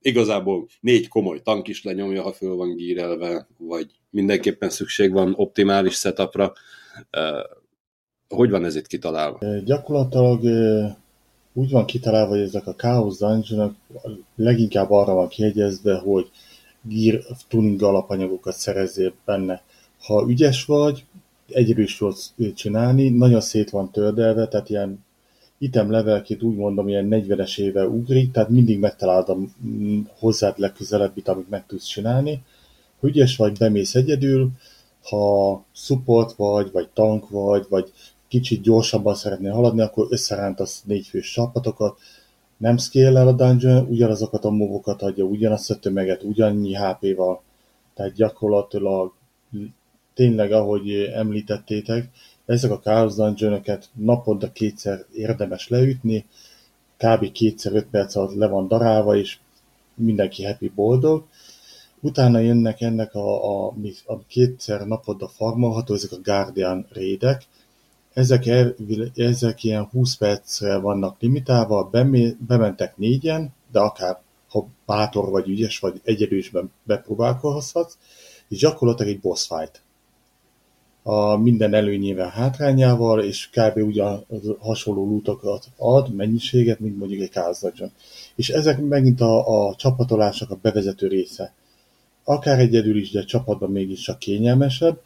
[0.00, 5.94] igazából négy komoly tank is lenyomja, ha föl van gírelve, vagy mindenképpen szükség van optimális
[5.94, 6.52] setupra.
[8.28, 9.38] Hogy van ez itt kitalálva?
[9.64, 10.40] Gyakorlatilag
[11.52, 13.76] úgy van kitalálva, hogy ezek a Chaos dungeon
[14.36, 16.30] leginkább arra van kiegyezve, hogy
[16.82, 19.62] gear tuning alapanyagokat szerezzél benne.
[19.98, 21.04] Ha ügyes vagy,
[21.98, 25.04] tudsz csinálni, nagyon szét van tördelve, tehát ilyen
[25.58, 29.36] item levelként úgy mondom, ilyen 40-es éve ugrik, tehát mindig megtalálod a
[30.18, 32.42] hozzád legközelebbit, amit meg tudsz csinálni.
[33.00, 34.50] Ha ügyes vagy, bemész egyedül,
[35.02, 37.92] ha support vagy, vagy tank vagy, vagy
[38.28, 41.98] kicsit gyorsabban szeretnél haladni, akkor összerántasz négyfős csapatokat,
[42.56, 47.42] nem scale a dungeon, ugyanazokat a movokat adja, ugyanazt a tömeget, ugyannyi HP-val,
[47.94, 49.12] tehát gyakorlatilag
[50.14, 52.08] tényleg, ahogy említettétek,
[52.46, 56.26] ezek a Chaos dungeon naponta kétszer érdemes leütni,
[56.96, 57.32] kb.
[57.32, 59.38] kétszer öt perc alatt le van darálva, és
[59.94, 61.24] mindenki happy boldog.
[62.00, 63.74] Utána jönnek ennek a, a,
[64.06, 67.46] a kétszer naponta farmolható, ezek a Guardian raidek,
[68.12, 68.74] ezek, el,
[69.14, 75.78] ezek ilyen 20 percre vannak limitálva, bemé, bementek négyen, de akár ha bátor vagy ügyes
[75.78, 77.96] vagy, egyedül is bepróbálkozhatsz,
[78.48, 79.82] és gyakorlatilag egy boss fight
[81.02, 83.76] a minden előnyével, hátrányával, és kb.
[83.76, 84.26] ugyan
[84.58, 87.90] hasonló lútokat ad, mennyiséget, mint mondjuk egy kázadjon.
[88.34, 91.54] És ezek megint a, a csapatolásnak a bevezető része.
[92.24, 95.00] Akár egyedül is, de csapatban mégiscsak kényelmesebb,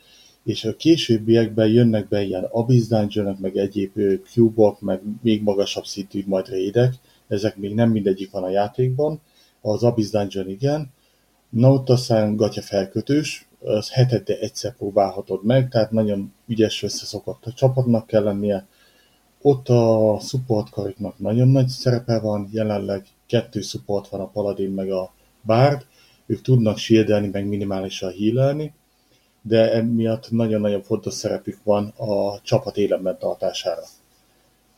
[0.44, 6.22] és a későbbiekben jönnek be ilyen Abyss dungeon meg egyéb cubok, meg még magasabb szintű
[6.26, 6.94] majd raidek,
[7.28, 9.20] ezek még nem mindegyik van a játékban,
[9.60, 10.90] az Abyss Dungeon igen,
[11.50, 17.52] na ott aztán gatya felkötős, az hetente egyszer próbálhatod meg, tehát nagyon ügyes összeszokott a
[17.52, 18.66] csapatnak kell lennie.
[19.42, 24.90] Ott a support kariknak nagyon nagy szerepe van, jelenleg kettő support van a Paladin meg
[24.90, 25.12] a
[25.44, 25.86] Bard,
[26.26, 28.74] ők tudnak shieldelni, meg minimálisan healelni,
[29.42, 33.82] de emiatt nagyon-nagyon fontos szerepük van a csapat életben tartására.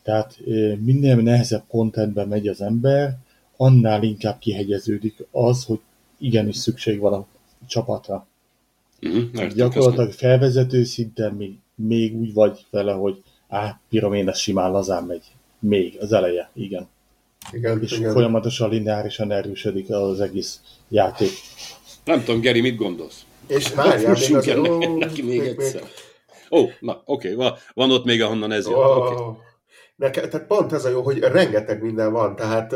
[0.03, 0.38] Tehát
[0.81, 3.16] minél nehezebb contentben megy az ember,
[3.57, 5.81] annál inkább kihegyeződik az, hogy
[6.18, 7.27] igenis szükség van a
[7.66, 8.27] csapatra.
[9.03, 15.25] Uh-huh, Gyakorlatilag felvezető szinten még, még úgy vagy vele, hogy á, piramén simán lazán megy.
[15.59, 16.89] Még az eleje, igen.
[17.53, 18.13] igen és igen.
[18.13, 21.31] folyamatosan lineárisan erősödik az egész játék.
[22.05, 23.25] Nem tudom, Geri, mit gondolsz?
[23.47, 24.47] És várjál, még az...
[24.99, 25.83] Neki még, még egyszer.
[26.51, 28.75] Ó, oh, na, oké, okay, van ott még ahonnan ez jön.
[28.79, 29.37] Oh, okay.
[29.97, 32.75] Neke, tehát pont ez a jó, hogy rengeteg minden van, tehát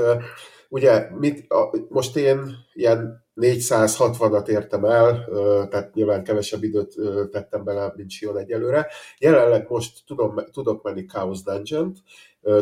[0.68, 5.24] ugye mit, a, most én ilyen 460-at értem el,
[5.68, 6.94] tehát nyilván kevesebb időt
[7.30, 8.86] tettem bele, mint Sion egyelőre.
[9.18, 11.98] Jelenleg most tudom, tudok menni Chaos Dungeon-t,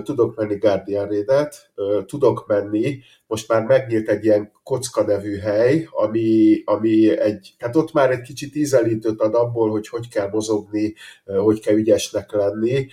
[0.03, 1.71] tudok menni Guardian Raid-et,
[2.07, 7.93] tudok menni, most már megnyílt egy ilyen kocka nevű hely, ami, ami egy, tehát ott
[7.93, 12.89] már egy kicsit ízelítőt ad abból, hogy hogy kell mozogni, hogy kell ügyesnek lenni.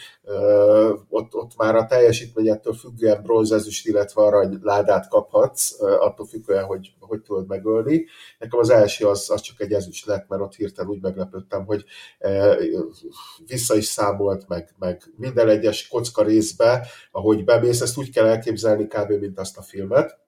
[1.10, 7.22] Ott, ott már a teljesítményettől függően bronzezüst, illetve arany ládát kaphatsz, attól függően, hogy hogy
[7.22, 8.06] tudod megölni.
[8.40, 11.84] Nekem az első az, az csak egy ezüst lett, mert ott hirtelen úgy meglepődtem, hogy
[13.48, 16.77] vissza is számolt, meg, meg minden egyes kocka részbe,
[17.12, 19.12] ahogy bemész, ezt úgy kell elképzelni kb.
[19.12, 20.26] mint azt a filmet,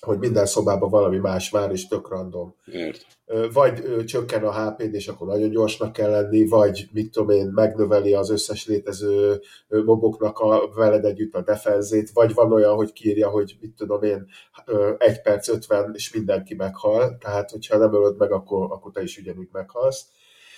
[0.00, 2.54] hogy minden szobában valami más vár, és tök random.
[2.72, 3.06] Ért.
[3.52, 8.14] Vagy csökken a HP-d, és akkor nagyon gyorsnak kell lenni, vagy mit tudom én, megnöveli
[8.14, 13.56] az összes létező moboknak a veled együtt a defenzét, vagy van olyan, hogy kírja, hogy
[13.60, 14.26] mit tudom én,
[14.64, 19.02] ö, 1 perc 50, és mindenki meghal, tehát hogyha nem ölöd meg, akkor, akkor te
[19.02, 20.04] is ugyanúgy meghalsz.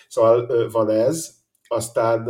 [0.08, 1.30] Szóval van ez,
[1.68, 2.24] aztán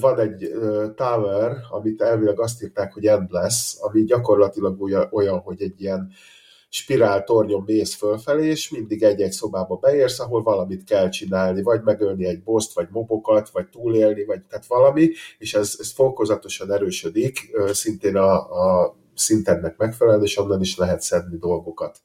[0.00, 0.50] van egy
[0.94, 6.12] tower, amit elvileg azt írták, hogy endless, ami gyakorlatilag olyan hogy egy ilyen
[6.68, 12.26] spirál tornyon mész fölfelé, és mindig egy-egy szobába beérsz, ahol valamit kell csinálni, vagy megölni
[12.26, 18.16] egy boszt, vagy mobokat, vagy túlélni, vagy tehát valami, és ez, ez fokozatosan erősödik, szintén
[18.16, 18.34] a,
[18.82, 22.00] a szintennek megfelelően, és onnan is lehet szedni dolgokat.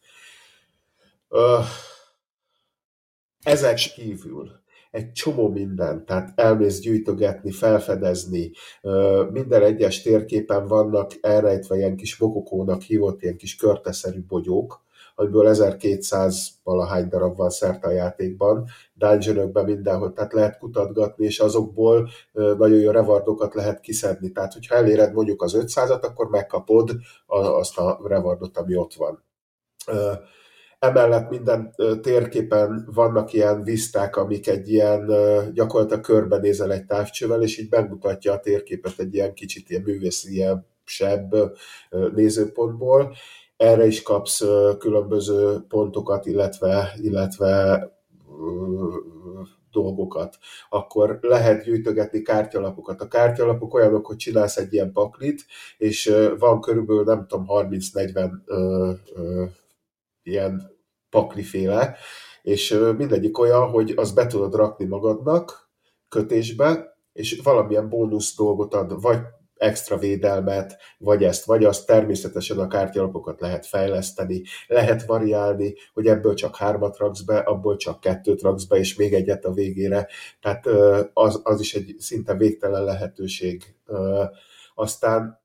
[3.43, 4.51] Ezek kívül
[4.91, 8.51] egy csomó minden, tehát elmész gyűjtögetni, felfedezni,
[9.31, 16.49] minden egyes térképen vannak elrejtve ilyen kis bokokónak hívott ilyen kis körteszerű bogyók, amiből 1200
[16.63, 22.91] valahány darab van szerte a játékban, dungeonokban mindenhol, tehát lehet kutatgatni, és azokból nagyon jó
[22.91, 24.31] revardokat lehet kiszedni.
[24.31, 26.91] Tehát, hogyha eléred mondjuk az 500-at, akkor megkapod
[27.27, 29.23] azt a revardot, ami ott van.
[30.79, 35.11] Emellett minden térképen vannak ilyen viszták, amik egy ilyen
[35.53, 40.65] gyakorlatilag körbenézel egy távcsővel, és így megmutatja a térképet egy ilyen kicsit ilyen művésziebb
[42.13, 43.15] nézőpontból.
[43.57, 44.43] Erre is kapsz
[44.77, 47.83] különböző pontokat, illetve, illetve
[49.71, 50.37] dolgokat,
[50.69, 53.01] akkor lehet gyűjtögetni kártyalapokat.
[53.01, 55.45] A kártyalapok olyanok, hogy csinálsz egy ilyen paklit,
[55.77, 58.31] és van körülbelül, nem tudom, 30-40
[60.23, 60.77] ilyen
[61.09, 61.95] pakliféle,
[62.41, 65.69] és mindegyik olyan, hogy az be tudod rakni magadnak
[66.09, 69.19] kötésbe, és valamilyen bónusz dolgot ad, vagy
[69.55, 71.85] extra védelmet, vagy ezt, vagy azt.
[71.85, 77.99] Természetesen a kártyalapokat lehet fejleszteni, lehet variálni, hogy ebből csak hármat raksz be, abból csak
[77.99, 80.07] kettőt raksz be, és még egyet a végére.
[80.41, 80.65] Tehát
[81.13, 83.75] az, az is egy szinte végtelen lehetőség.
[84.75, 85.41] Aztán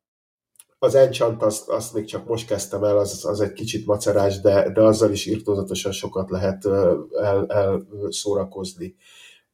[0.84, 4.70] az Enchant, azt, azt még csak most kezdtem el, az, az egy kicsit macerás, de,
[4.70, 8.96] de azzal is írtózatosan sokat lehet el, el szórakozni.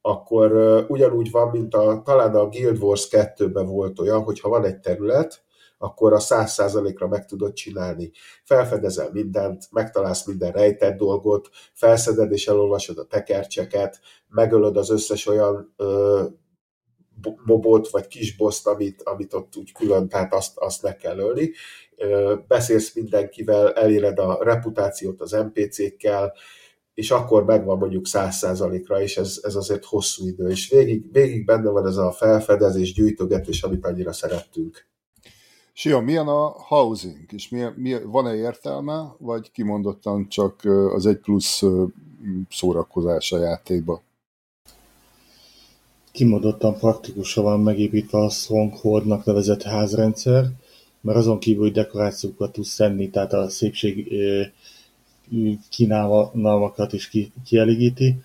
[0.01, 0.53] Akkor
[0.89, 4.79] ugyanúgy van, mint a, talán a Guild Wars 2-ben volt olyan, hogy ha van egy
[4.79, 5.45] terület,
[5.79, 8.11] akkor a száz százalékra meg tudod csinálni.
[8.45, 15.75] Felfedezel mindent, megtalálsz minden rejtett dolgot, felszeded és elolvasod a tekercseket, megölöd az összes olyan
[15.77, 16.25] ö,
[17.45, 21.51] mobot vagy kisboszt, amit, amit ott úgy külön, tehát azt, azt meg kell ölni.
[22.49, 26.33] Beszélsz mindenkivel, eléred a reputációt az NPC-kkel,
[26.95, 31.45] és akkor megvan mondjuk száz százalékra, és ez, ez azért hosszú idő, és végig, végig
[31.45, 34.89] benne van ez a felfedezés, gyűjtögetés, amit annyira szerettünk.
[35.73, 41.63] Sia, milyen a housing, és milyen, milyen, van-e értelme, vagy kimondottan csak az egy plusz
[42.51, 44.03] szórakozás a játékba?
[46.13, 50.47] Kimondottan praktikusan van megépítve a Strongholdnak nevezett házrendszer,
[51.01, 54.13] mert azon kívül, hogy dekorációkat tudsz tenni, tehát a szépség
[55.71, 58.17] kínálmakat is ki, kielégíti,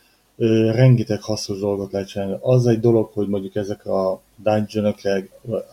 [0.71, 2.37] rengeteg hasznos dolgot lehet csinálni.
[2.41, 5.27] Az egy dolog, hogy mondjuk ezek a dungeonokre,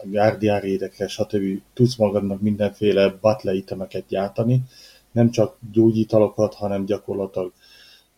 [0.05, 1.61] gárdiárédekre, stb.
[1.75, 4.63] tudsz magadnak mindenféle battle itemeket gyártani,
[5.13, 7.53] nem csak gyógyítalokat, hanem gyakorlatilag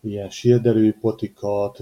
[0.01, 1.79] ilyen sírderű potikat,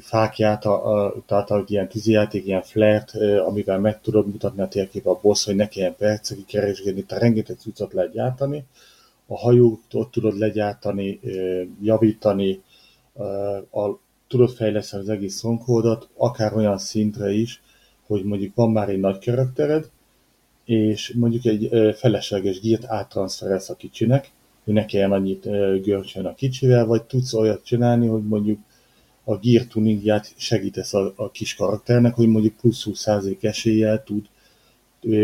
[0.00, 3.14] fákját, a, a, tehát a, ilyen tűzijáték, ilyen flert,
[3.46, 7.56] amivel meg tudod mutatni a térkép a boss, hogy ne kelljen percekig keresgélni, tehát rengeteg
[7.58, 8.64] cuccot lehet gyártani.
[9.26, 11.20] A hajót ott tudod legyártani,
[11.82, 12.62] javítani,
[13.70, 13.98] a,
[14.28, 17.62] tudod fejleszteni az egész szonkódat, akár olyan szintre is,
[18.06, 19.90] hogy mondjuk van már egy nagy karaktered,
[20.64, 24.30] és mondjuk egy felesleges gírt áttranszferelsz a kicsinek,
[24.64, 25.42] hogy ne kelljen annyit
[25.82, 28.58] görcsön a kicsivel, vagy tudsz olyat csinálni, hogy mondjuk
[29.24, 34.24] a gear tuningját segítesz a, a kis karakternek, hogy mondjuk plusz 20% eséllyel tud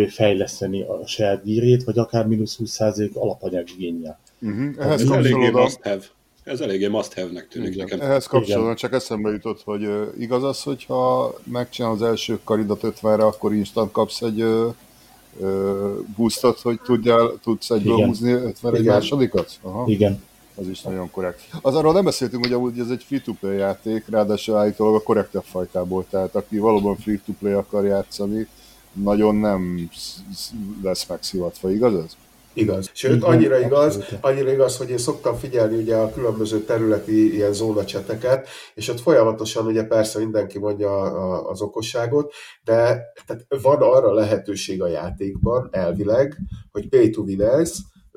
[0.09, 4.19] fejleszteni a saját gírét, vagy akár mínusz 20% alapanyag igényel.
[4.41, 4.75] Uh-huh.
[4.79, 6.03] Ehhez ez eléggé must have.
[6.45, 7.87] Ez eléggé must have-nek tűnik Igen.
[7.87, 8.11] nekem.
[8.11, 13.55] Ehhez kapcsolatban csak eszembe jutott, hogy igaz az, hogyha megcsinál az első karidat 50-re, akkor
[13.55, 14.45] instant kapsz egy
[16.17, 18.09] boostot, hogy tudjál, tudsz egyből Igen.
[18.09, 19.59] húzni 50 egy másodikat?
[19.63, 19.85] Aha.
[19.87, 20.23] Igen.
[20.59, 21.41] Az is nagyon korrekt.
[21.63, 26.07] Az arról nem beszéltünk, hogy amúgy ez egy free-to-play játék, ráadásul állítólag a korrektebb fajtából,
[26.11, 28.49] tehát aki valóban free-to-play akar játszani,
[28.93, 29.91] nagyon nem
[30.83, 32.17] lesz megszivatva, igaz ez?
[32.53, 32.91] Igaz.
[32.93, 38.49] Sőt, annyira igaz, annyira igaz, hogy én szoktam figyelni ugye a különböző területi ilyen zónacseteket,
[38.75, 41.01] és ott folyamatosan ugye persze mindenki mondja
[41.49, 42.33] az okosságot,
[42.65, 46.37] de tehát van arra lehetőség a játékban elvileg,
[46.73, 47.41] hogy pay to win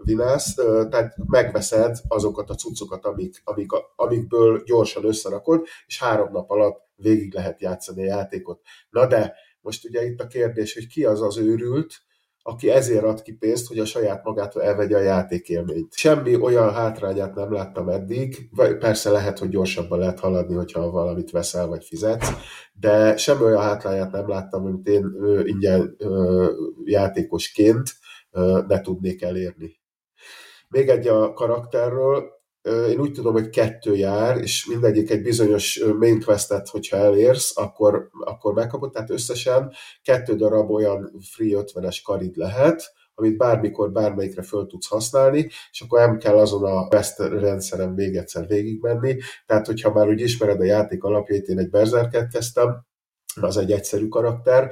[0.04, 0.54] vinálsz,
[0.90, 7.34] tehát megveszed azokat a cuccokat, amik, amik, amikből gyorsan összerakod, és három nap alatt végig
[7.34, 8.62] lehet játszani a játékot.
[8.90, 11.94] Na de, most ugye itt a kérdés, hogy ki az az őrült,
[12.42, 15.94] aki ezért ad ki pénzt, hogy a saját magától elvegye a játékélményt.
[15.94, 21.32] Semmi olyan hátrányát nem láttam eddig, vagy persze lehet, hogy gyorsabban lehet haladni, hogyha valamit
[21.32, 22.30] veszel vagy fizetsz,
[22.74, 25.98] de semmi olyan hátrányát nem láttam, amit én ingyen
[26.84, 27.90] játékosként
[28.68, 29.79] ne tudnék elérni.
[30.70, 32.38] Még egy a karakterről,
[32.90, 38.10] én úgy tudom, hogy kettő jár, és mindegyik egy bizonyos main questet, hogyha elérsz, akkor,
[38.20, 44.67] akkor megkapod, tehát összesen kettő darab olyan free 50-es karid lehet, amit bármikor bármelyikre föl
[44.67, 49.17] tudsz használni, és akkor nem kell azon a best rendszeren még egyszer végigmenni.
[49.46, 52.86] Tehát, hogyha már úgy ismered a játék alapjait, én egy Berserket kezdtem,
[53.42, 54.72] az egy egyszerű karakter,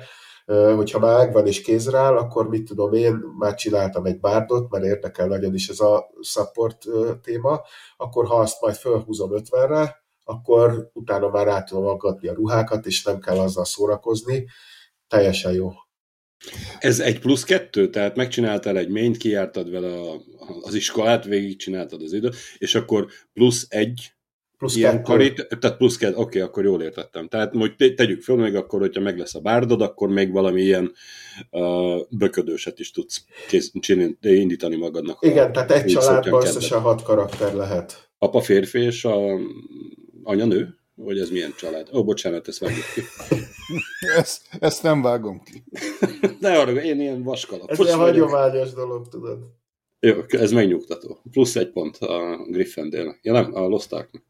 [0.75, 4.85] hogyha már megvan és kézre áll, akkor mit tudom én, már csináltam egy bárdot, mert
[4.85, 6.85] érdekel nagyon is ez a support
[7.21, 7.61] téma,
[7.97, 13.03] akkor ha azt majd fölhúzom 50-re, akkor utána már rá tudom aggatni a ruhákat, és
[13.03, 14.45] nem kell azzal szórakozni.
[15.07, 15.71] Teljesen jó.
[16.79, 19.99] Ez egy plusz kettő, tehát megcsináltál egy ményt, kijártad vele
[20.61, 24.16] az iskolát, végigcsináltad az idő, és akkor plusz egy
[24.57, 25.03] Plusz ilyen kettő.
[25.03, 27.27] karit, tehát plusz kettő, oké, akkor jól értettem.
[27.27, 30.61] Tehát hogy te- tegyük föl, még akkor, hogyha meg lesz a bárdod, akkor még valami
[30.61, 30.91] ilyen
[31.51, 35.17] uh, böködőset is tudsz kész, csinálni, indítani magadnak.
[35.25, 38.09] Igen, tehát egy családban összesen hat karakter lehet.
[38.17, 39.17] Apa férfi és a
[40.23, 40.75] anya nő?
[40.95, 41.89] Vagy ez milyen család?
[41.93, 43.01] Ó, bocsánat, ezt vágjuk ki.
[44.17, 45.63] Ezt, ezt nem vágom ki.
[46.41, 49.39] De arra, én ilyen vaskalapos Ez ilyen hagyományos dolog, tudod.
[49.99, 51.19] Jó, ez megnyugtató.
[51.31, 53.19] Plusz egy pont a Gryffindor-nek.
[53.21, 54.23] Ja nem, a Lost Arknak.
[54.23, 54.26] Ö,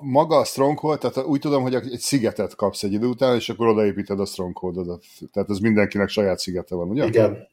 [0.00, 3.68] maga a Stronghold, tehát úgy tudom, hogy egy szigetet kapsz egy idő után, és akkor
[3.68, 5.04] odaépíted a Strongholdodat.
[5.32, 7.06] Tehát ez mindenkinek saját szigete van, ugye?
[7.06, 7.50] Igen.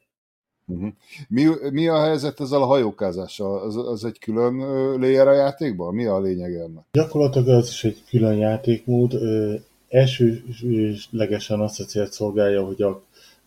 [0.66, 0.88] Uh-huh.
[1.28, 3.58] Mi, mi a helyzet ezzel a hajókázással?
[3.58, 4.56] Az, az egy külön
[4.98, 5.94] layer a játékban?
[5.94, 6.84] Mi a lényeg ennek?
[6.92, 9.12] Gyakorlatilag az is egy külön játékmód.
[9.88, 13.02] Elsőlegesen azt a célt szolgálja, hogy a,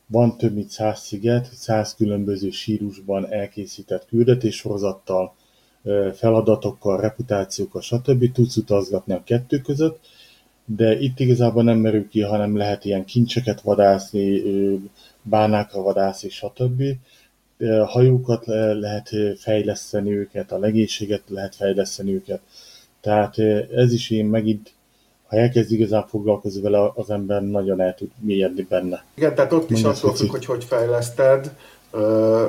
[0.06, 5.43] van több mint száz sziget, száz különböző sírusban elkészített küldetéssorozattal, ö,
[6.14, 8.32] feladatokkal, reputációkkal, stb.
[8.32, 10.00] tudsz utazgatni a kettő között,
[10.66, 14.42] de itt igazából nem merül ki, hanem lehet ilyen kincseket vadászni,
[15.22, 16.84] bánákra vadászni, stb.
[17.86, 22.40] Hajókat le- lehet fejleszteni őket, a legénységet lehet fejleszteni őket.
[23.02, 23.40] Tehát
[23.76, 24.74] ez is én megint,
[25.28, 29.04] ha elkezd igazán foglalkozni vele, az ember nagyon el tud mélyedni benne.
[29.14, 31.56] Igen, tehát ott is attól függ, hogy hogy fejleszted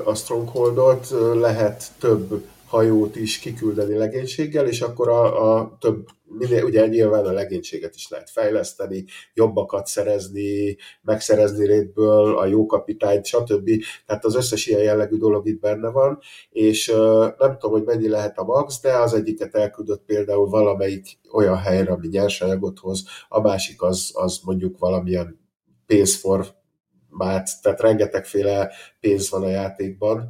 [0.05, 6.87] a Strongholdot, lehet több hajót is kiküldeni legénységgel, és akkor a, a több, minél, ugye
[6.87, 9.05] nyilván a legénységet is lehet fejleszteni,
[9.35, 13.71] jobbakat szerezni, megszerezni rétből, a jó kapitányt, stb.
[14.07, 16.19] Tehát az összes ilyen jellegű dolog itt benne van,
[16.51, 16.87] és
[17.39, 21.93] nem tudom, hogy mennyi lehet a max, de az egyiket elküldött például valamelyik olyan helyre,
[21.93, 25.41] ami nyersanyagot hoz, a másik az, az mondjuk valamilyen
[25.87, 26.47] pénzfor
[27.09, 30.29] mát, tehát rengetegféle pénz van a játékban,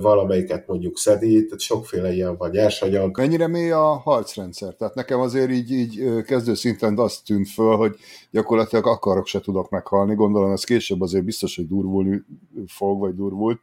[0.00, 3.18] valamelyiket mondjuk szedi, tehát sokféle ilyen van, nyersanyag.
[3.18, 4.74] Mennyire mély a harcrendszer?
[4.74, 7.96] Tehát nekem azért így, így kezdő szinten azt tűnt föl, hogy
[8.30, 10.14] gyakorlatilag akarok se tudok meghalni.
[10.14, 12.22] Gondolom ez később azért biztos, hogy durvulni
[12.66, 13.60] fog, vagy durvult.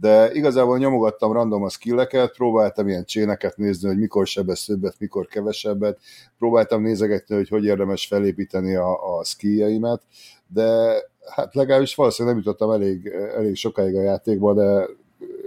[0.00, 5.26] De igazából nyomogattam random a skilleket, próbáltam ilyen cséneket nézni, hogy mikor sebez többet, mikor
[5.26, 5.98] kevesebbet.
[6.38, 10.02] Próbáltam nézegetni, hogy hogy érdemes felépíteni a, a skilljeimet,
[10.46, 10.96] de
[11.34, 13.06] hát legalábbis valószínűleg nem jutottam elég,
[13.36, 14.86] elég sokáig a játékba, de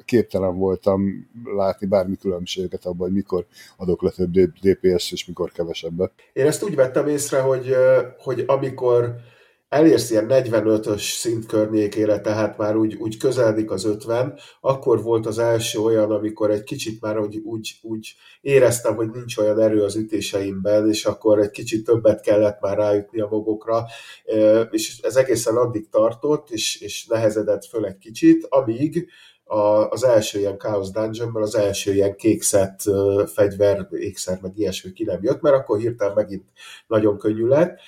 [0.05, 3.45] képtelen voltam látni bármi különbséget abban, hogy mikor
[3.77, 6.11] adok le több DPS és mikor kevesebbet.
[6.33, 7.75] Én ezt úgy vettem észre, hogy,
[8.17, 9.15] hogy amikor
[9.71, 15.37] elérsz ilyen 45-ös szint környékére, tehát már úgy, úgy közeledik az 50, akkor volt az
[15.37, 19.95] első olyan, amikor egy kicsit már úgy, úgy, úgy éreztem, hogy nincs olyan erő az
[19.95, 23.85] ütéseimben, és akkor egy kicsit többet kellett már rájutni a mobokra,
[24.25, 29.09] Ö, és ez egészen addig tartott, és, és nehezedett föl egy kicsit, amíg
[29.51, 32.79] a, az első ilyen Chaos Dungeonben az első ilyen kékszett
[33.33, 36.43] fegyver, ékszer, meg ilyesmi ki nem jött, mert akkor hirtelen megint
[36.87, 37.79] nagyon könnyű lett.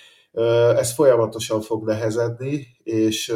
[0.77, 3.33] Ez folyamatosan fog nehezedni, és,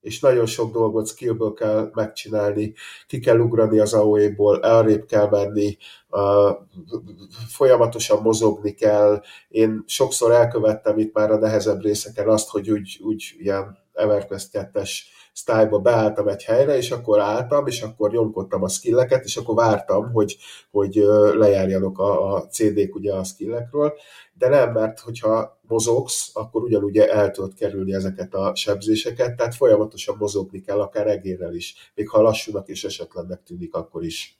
[0.00, 2.74] és nagyon sok dolgot skillből kell megcsinálni,
[3.06, 5.76] ki kell ugrani az AOE-ból, elrébb kell menni,
[7.48, 9.22] folyamatosan mozogni kell.
[9.48, 14.90] Én sokszor elkövettem itt már a nehezebb részeken azt, hogy úgy, úgy ilyen EverQuest 2-es
[15.34, 20.12] sztályba beálltam egy helyre, és akkor álltam, és akkor nyomkodtam a skilleket, és akkor vártam,
[20.12, 20.36] hogy,
[20.70, 20.94] hogy
[21.34, 23.94] lejárjanak a, a CD-k ugye a skillekről,
[24.32, 30.16] de nem, mert hogyha mozogsz, akkor ugyanúgy el tudod kerülni ezeket a sebzéseket, tehát folyamatosan
[30.18, 34.36] mozogni kell, akár egérrel is, még ha lassúnak és esetlennek tűnik akkor is.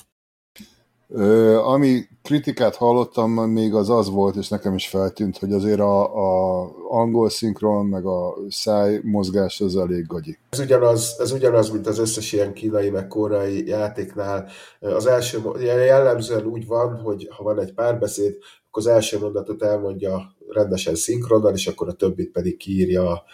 [1.09, 6.03] Ö, ami kritikát hallottam még az az volt, és nekem is feltűnt, hogy azért a,
[6.03, 10.39] a angol szinkron, meg a száj mozgás az elég gagyi.
[10.51, 14.49] Ez ugyanaz, ez ugyanaz, mint az összes ilyen kínai, meg koreai játéknál.
[14.81, 18.37] Az első, jellemzően úgy van, hogy ha van egy párbeszéd,
[18.69, 23.25] akkor az első mondatot elmondja rendesen szinkronnal, és akkor a többit pedig kiírja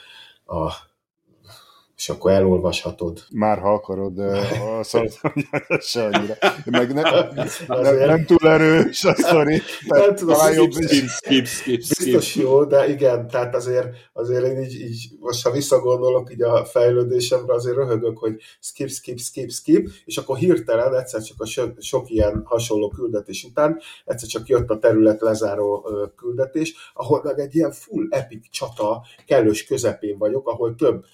[0.44, 0.72] a,
[2.01, 3.24] és akkor elolvashatod.
[3.30, 5.12] Már ha akarod, mondom,
[5.66, 6.34] hogy se annyira.
[6.64, 7.03] Meg ne,
[7.66, 9.61] ne, nem túl erős a sztori.
[9.86, 12.05] Nem tudom, talán jobb Skip, skip, skip, skip.
[12.05, 16.64] Biztos jó, de igen, tehát azért, azért én így, így, most ha visszagondolok így a
[16.64, 21.66] fejlődésemre, azért röhögök, hogy skip, skip, skip, skip, és akkor hirtelen egyszer csak a so,
[21.78, 27.55] sok ilyen hasonló küldetés után egyszer csak jött a terület lezáró küldetés, ahol meg egy
[27.55, 31.05] ilyen full epic csata kellős közepén vagyok, ahol több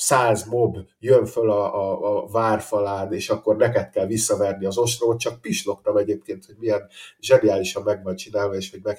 [0.00, 5.18] száz mob jön föl a, a, a várfalád, és akkor neked kell visszaverni az ostrót,
[5.18, 6.88] csak pislogtam egyébként, hogy milyen
[7.20, 8.96] zseniálisan meg van csinálva, és hogy meg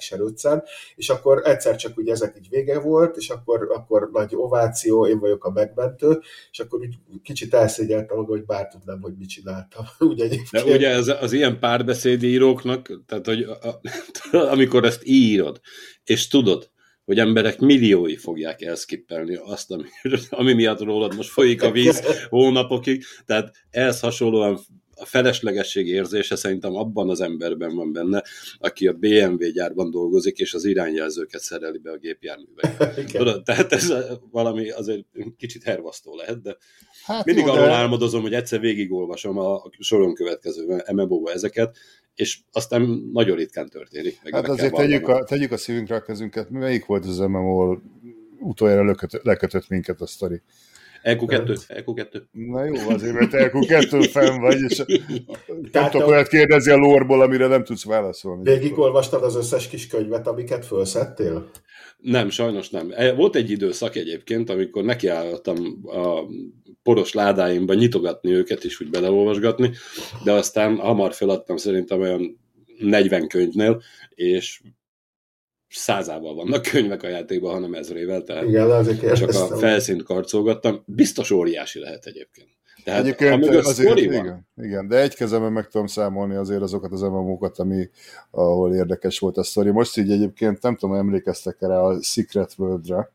[0.94, 5.18] és akkor egyszer csak úgy ezek így vége volt, és akkor, akkor nagy ováció, én
[5.18, 6.20] vagyok a megmentő,
[6.50, 9.84] és akkor úgy kicsit elszégyeltem magam, hogy bár tudnám, hogy mit csináltam.
[10.08, 10.64] Úgy egyébként.
[10.64, 13.80] De ugye az, az ilyen párbeszédíróknak, tehát hogy a, a,
[14.54, 15.60] amikor ezt írod,
[16.04, 16.69] és tudod,
[17.10, 19.84] hogy emberek milliói fogják elskippelni azt, ami,
[20.30, 24.58] ami miatt rólad most folyik a víz hónapokig, tehát ehhez hasonlóan
[24.94, 28.22] a feleslegesség érzése szerintem abban az emberben van benne,
[28.58, 32.92] aki a BMW gyárban dolgozik, és az irányjelzőket szereli be a gépjárművekbe.
[33.02, 33.06] Igen.
[33.06, 33.92] Tudod, tehát ez
[34.30, 35.04] valami azért
[35.36, 36.56] kicsit hervasztó lehet, de
[37.04, 41.76] Hát mindig jó, arról de- álmodozom, hogy egyszer végigolvasom a soron következő MMO-ba ezeket,
[42.20, 44.20] és aztán nagyon ritkán történik.
[44.22, 46.50] Meg Hát azért tegyük a, tegyük a szívünkre a kezünket.
[46.50, 47.76] Melyik volt az MMO,
[48.38, 50.42] utoljára lekötött, lekötött minket a sztori?
[51.02, 52.22] EQ2, EQ2.
[52.32, 56.76] Na jó, azért, mert LQ2 fenn vagy, és nem Tehát tudok a- olyat kérdezni a
[56.76, 58.42] lórból, amire nem tudsz válaszolni.
[58.42, 61.50] Végigolvastad az összes kis könyvet, amiket felszettél?
[61.98, 62.88] Nem, sajnos nem.
[62.96, 65.56] E, Volt egy időszak egyébként, amikor nekiálltam
[65.86, 66.20] a
[66.82, 69.70] poros ládáimba nyitogatni őket, és úgy beleolvasgatni,
[70.24, 72.40] de aztán hamar feladtam szerintem olyan
[72.78, 73.82] 40 könyvnél,
[74.14, 74.60] és
[75.68, 80.82] százával vannak könyvek a játékban, hanem ezrével, tehát Igen, csak a felszínt karcolgattam.
[80.86, 82.48] Biztos óriási lehet egyébként.
[82.84, 87.58] Tehát Egyébként azért, igen, igen, de egy kezemben meg tudom számolni azért azokat az MMO-kat,
[87.58, 87.88] ami,
[88.30, 89.70] ahol érdekes volt a sztori.
[89.70, 93.12] Most így egyébként nem tudom, emlékeztek erre a Secret World-re.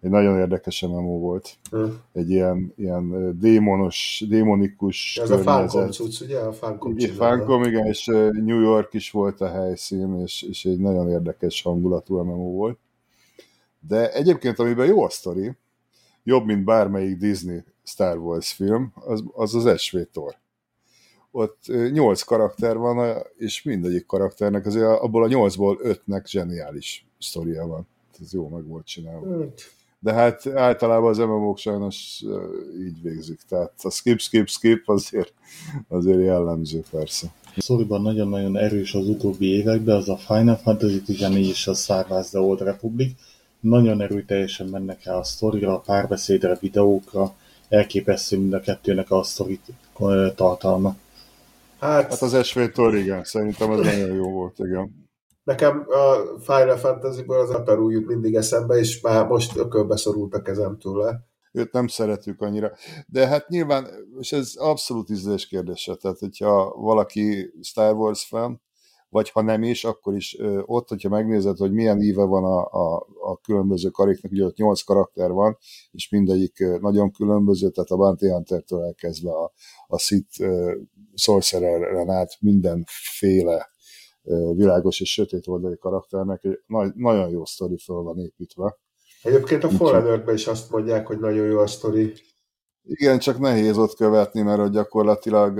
[0.00, 1.56] Egy nagyon érdekes MMO volt.
[1.70, 1.84] Hm.
[2.12, 5.92] Egy ilyen, ilyen démonos, démonikus Ez a Funcom környezet.
[5.92, 6.38] cucc, ugye?
[6.38, 7.14] A Funcom Igen.
[7.14, 12.22] Funcom, igen, és New York is volt a helyszín, és, és egy nagyon érdekes hangulatú
[12.22, 12.78] MMO volt.
[13.80, 15.52] De egyébként, amiben jó a sztori,
[16.24, 19.98] jobb, mint bármelyik Disney Star Wars film, az az, az SV.
[21.30, 21.58] Ott
[21.92, 27.86] nyolc karakter van, és mindegyik karakternek azért abból a nyolcból ötnek zseniális sztoria van.
[28.20, 29.38] Ez jó meg volt csinálva.
[29.38, 32.22] Hát, De hát általában az MMO-k sajnos
[32.86, 33.40] így végzik.
[33.48, 35.32] Tehát a skip, skip, skip azért,
[35.88, 37.26] azért jellemző persze.
[37.56, 42.06] A szoriban nagyon-nagyon erős az utóbbi években, az a Final Fantasy 14 és a Star
[42.08, 43.12] Wars The Old Republic.
[43.60, 47.34] Nagyon erőteljesen mennek rá a sztorira, a párbeszédre, videókra.
[47.68, 49.66] Elképesztő mind a kettőnek a sztorit
[49.98, 50.96] ö, tartalma.
[51.78, 55.07] Hát, Hát az SV Thor, igen, szerintem ez nagyon jó volt, igen.
[55.48, 60.42] Nekem a Final Fantasy-ből az Aperu jut mindig eszembe, és már most ökölbe szorult a
[60.42, 61.26] kezem tőle.
[61.52, 62.72] Őt nem szeretjük annyira.
[63.06, 63.86] De hát nyilván,
[64.18, 68.62] és ez abszolút ízlés kérdése, tehát hogyha valaki Star Wars fan,
[69.08, 72.64] vagy ha nem is, akkor is ö, ott, hogyha megnézed, hogy milyen íve van a,
[72.64, 75.58] a, a különböző kariknak, ugye ott nyolc karakter van,
[75.90, 79.52] és mindegyik nagyon különböző, tehát a Bounty Hunter-től elkezdve a,
[79.86, 80.74] a Sith ö,
[81.14, 83.76] Sorcerer-en át mindenféle
[84.54, 88.78] világos és sötét oldali karakternek egy nagy, nagyon jó sztori föl van építve.
[89.22, 92.12] Egyébként a Earth-ben is azt mondják, hogy nagyon jó a sztori.
[92.82, 95.58] Igen, csak nehéz ott követni, mert hogy gyakorlatilag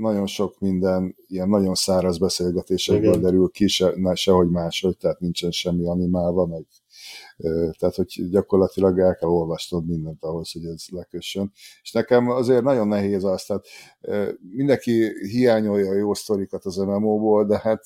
[0.00, 5.50] nagyon sok minden ilyen nagyon száraz beszélgetésekből derül ki, se, ne, sehogy máshogy, tehát nincsen
[5.50, 6.66] semmi animálva, meg
[7.78, 11.52] tehát, hogy gyakorlatilag el kell olvasnod mindent ahhoz, hogy ez lekössön.
[11.82, 13.66] És nekem azért nagyon nehéz az, tehát
[14.50, 17.82] mindenki hiányolja a jó sztorikat az MMO-ból, de hát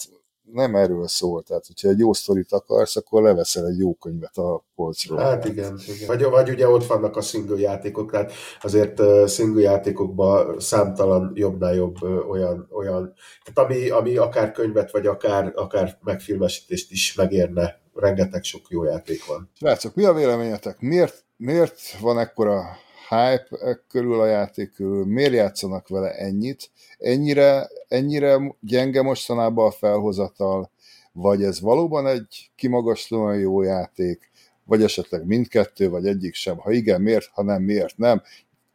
[0.52, 1.42] nem erről szól.
[1.42, 5.18] Tehát, hogyha egy jó sztorit akarsz, akkor leveszel egy jó könyvet a polcról.
[5.18, 6.06] Hát igen, igen.
[6.06, 8.32] Vagy, vagy ugye ott vannak a single játékok, tehát
[8.62, 13.12] azért single játékokban számtalan jobbnál jobb olyan, olyan
[13.44, 17.86] tehát ami, ami akár könyvet, vagy akár, akár megfilmesítést is megérne.
[17.98, 19.50] Rengeteg sok jó játék van.
[19.54, 20.80] Srácok, mi a véleményetek?
[20.80, 22.76] Miért, miért van ekkora
[23.08, 25.04] hype körül a játék körül?
[25.04, 26.70] Miért játszanak vele ennyit?
[26.98, 30.70] Ennyire, ennyire gyenge mostanában a felhozatal?
[31.12, 34.30] Vagy ez valóban egy kimagaslóan jó játék?
[34.64, 36.56] Vagy esetleg mindkettő, vagy egyik sem?
[36.56, 37.30] Ha igen, miért?
[37.32, 38.22] Ha nem, miért nem?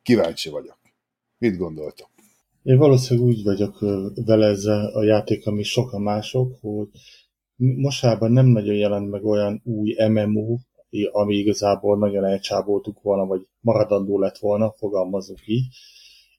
[0.02, 0.78] Kíváncsi vagyok.
[1.38, 2.10] Mit gondoltok?
[2.64, 3.80] Én valószínűleg úgy vagyok
[4.26, 6.90] vele ezzel a játék, ami sokan mások, hogy
[7.76, 10.58] mostában nem nagyon jelent meg olyan új MMO
[11.12, 15.66] ami igazából nagyon elcsáboltuk volna, vagy maradandó lett volna, fogalmazunk így.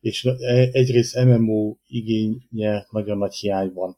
[0.01, 0.25] És
[0.73, 3.97] egyrészt MMO igénye nagyon nagy hiány van.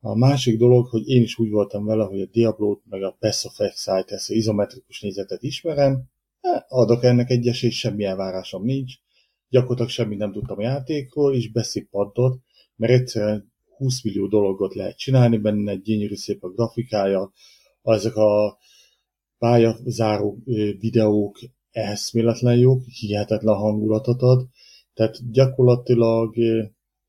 [0.00, 3.44] A másik dolog, hogy én is úgy voltam vele, hogy a Diablo-t meg a Pass
[3.44, 6.04] of Exile, ezt az izometrikus nézetet ismerem,
[6.68, 8.94] adok ennek egy esélyt, semmi elvárásom nincs,
[9.48, 12.42] gyakorlatilag semmit nem tudtam a játékról, és beszippantott,
[12.76, 13.51] mert egyszerűen
[13.82, 17.32] 20 millió dologot lehet csinálni benne, egy gyönyörű szép a grafikája,
[17.82, 18.58] ezek a
[19.38, 20.38] pályazáró
[20.78, 21.38] videók
[21.70, 24.46] eszméletlen jók, hihetetlen hangulatot ad,
[24.94, 26.34] tehát gyakorlatilag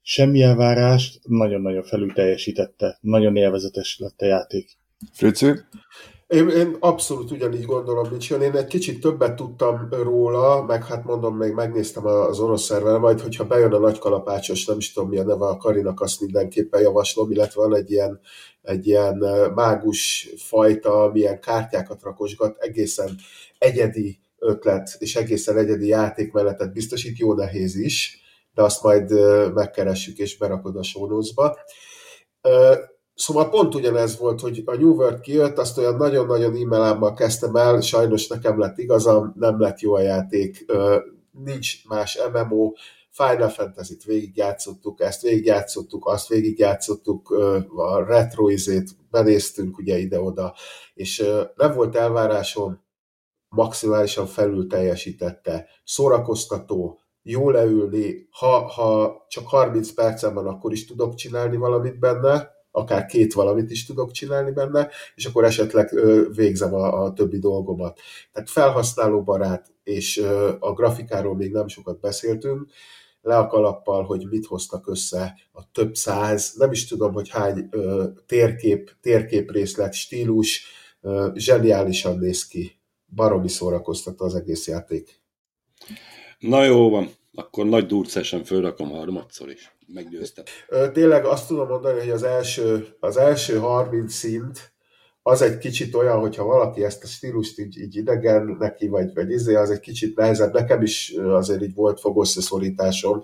[0.02, 4.78] semmi elvárást nagyon-nagyon felül teljesítette, nagyon élvezetes lett a játék.
[5.12, 5.52] Frici?
[6.34, 11.38] Én, én abszolút ugyanígy gondolom, mint Én egy kicsit többet tudtam róla, meg hát mondom,
[11.38, 15.18] még megnéztem az orosz szerveren, majd hogyha bejön a nagy kalapácsos, nem is tudom mi
[15.18, 18.20] a neve a Karinak, azt mindenképpen javaslom, illetve van egy ilyen,
[18.62, 19.18] egy ilyen
[19.56, 23.16] mágus fajta, milyen kártyákat rakosgat, egészen
[23.58, 28.22] egyedi ötlet és egészen egyedi játékmenetet biztosít, jó nehéz is,
[28.54, 29.12] de azt majd
[29.54, 31.58] megkeressük és berakod a sónózba.
[33.16, 37.82] Szóval pont ugyanez volt, hogy a New World kijött, azt olyan nagyon-nagyon e-mailámmal kezdtem el,
[37.82, 40.66] sajnos nekem lett igazam, nem lett jó a játék,
[41.32, 42.72] nincs más MMO,
[43.10, 47.30] Final Fantasy-t végigjátszottuk, ezt végigjátszottuk, azt végigjátszottuk,
[47.76, 50.56] a retro izét benéztünk ugye ide-oda,
[50.94, 52.82] és nem volt elvárásom,
[53.50, 61.16] maximálisan felül teljesítette, szórakoztató, jó leülni, ha, ha csak 30 percen van, akkor is tudok
[61.16, 65.90] csinálni valamit benne, akár két valamit is tudok csinálni benne, és akkor esetleg
[66.36, 68.00] végzem a, a többi dolgomat.
[68.32, 70.18] Tehát felhasználóbarát, és
[70.60, 72.72] a grafikáról még nem sokat beszéltünk,
[73.22, 77.70] le a kalappal, hogy mit hoztak össze a több száz, nem is tudom, hogy hány
[78.26, 80.66] térkép, térképrészlet, stílus,
[81.34, 82.80] zseniálisan néz ki.
[83.16, 85.22] Baromi szórakoztató az egész játék.
[86.40, 90.44] Na jó van, akkor nagy durcesen fölrakom harmadszor is meggyőztem.
[90.94, 94.74] Tényleg azt tudom mondani, hogy az első, az első 30 szint
[95.26, 99.30] az egy kicsit olyan, hogyha valaki ezt a stílust így, így idegen neki, vagy, vagy
[99.30, 100.54] izé, az egy kicsit nehezebb.
[100.54, 103.24] Nekem is azért így volt fogószeszorításom,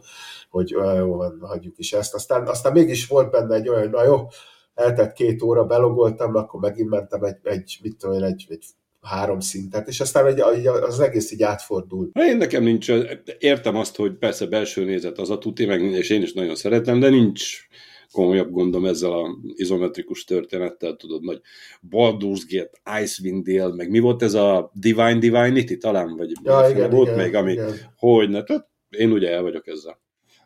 [0.50, 2.14] hogy jó van, hagyjuk is ezt.
[2.14, 4.28] Aztán, aztán mégis volt benne egy olyan, na jó,
[4.74, 8.66] eltett két óra, belogoltam, akkor megint mentem egy, egy mit tudom én, egy, egy
[9.02, 12.10] három szintet, és aztán egy, az egész így átfordul.
[12.14, 12.92] Én nekem nincs,
[13.40, 17.00] értem azt, hogy persze belső nézet az a tuti, meg, és én is nagyon szeretem,
[17.00, 17.68] de nincs
[18.12, 21.42] komolyabb gondom ezzel a izometrikus történettel, tudod, nagy
[21.90, 26.90] Baldur's Gate, Icewind Dale, meg mi volt ez a Divine Divinity talán, vagy ja, igen,
[26.90, 27.74] volt igen, még, ami, igen.
[27.96, 30.00] hogy ne, tehát én ugye el vagyok ezzel.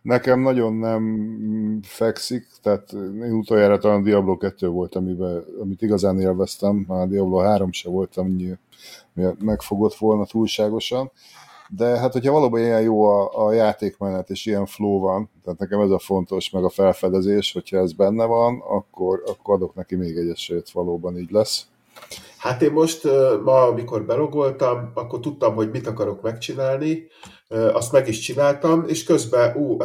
[0.03, 6.85] Nekem nagyon nem fekszik, tehát én utoljára talán Diablo 2 volt, amiben, amit igazán élveztem,
[6.87, 8.57] már Diablo 3 se volt, ami
[9.39, 11.11] megfogott volna túlságosan,
[11.69, 15.79] de hát hogyha valóban ilyen jó a, a játékmenet, és ilyen flow van, tehát nekem
[15.79, 20.17] ez a fontos, meg a felfedezés, hogyha ez benne van, akkor, akkor adok neki még
[20.17, 21.67] egy esélyt, valóban így lesz.
[22.43, 23.03] Hát én most
[23.43, 27.07] ma, amikor belogoltam, akkor tudtam, hogy mit akarok megcsinálni,
[27.47, 29.81] azt meg is csináltam, és közben, ú,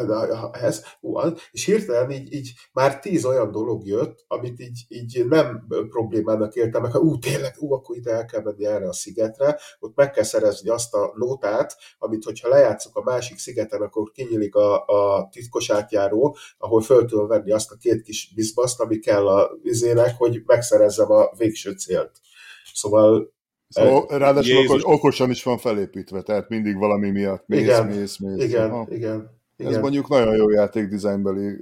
[0.52, 1.18] ez, ú,
[1.50, 6.82] és hirtelen így, így már tíz olyan dolog jött, amit így, így nem problémának éltem
[6.82, 10.24] meg, ú, tényleg, ú, akkor ide el kell menni erre a szigetre, ott meg kell
[10.24, 15.70] szerezni azt a nótát, amit hogyha lejátszok a másik szigeten, akkor kinyílik a, a titkos
[15.70, 20.42] átjáró, ahol föl tudom venni azt a két kis bizbaszt, ami kell a vizének, hogy
[20.46, 22.10] megszerezzem a végső célt.
[22.78, 23.36] Szóval
[23.68, 28.44] Szóval ráadásul okos, okosan is van felépítve, tehát mindig valami miatt mész, igen, mész, mész.
[28.44, 28.86] Igen, Aha.
[28.90, 29.72] igen, igen.
[29.72, 31.56] Ez mondjuk nagyon jó játékdizájnbeli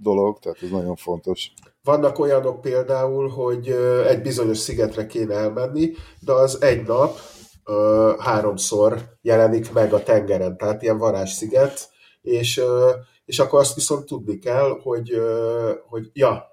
[0.00, 1.52] dolog, tehát ez nagyon fontos.
[1.82, 3.68] Vannak olyanok például, hogy
[4.06, 7.18] egy bizonyos szigetre kéne elmenni, de az egy nap
[8.18, 11.90] háromszor jelenik meg a tengeren, tehát ilyen varázssziget,
[12.22, 12.60] és,
[13.24, 15.20] és akkor azt viszont tudni kell, hogy,
[15.88, 16.46] hogy ja,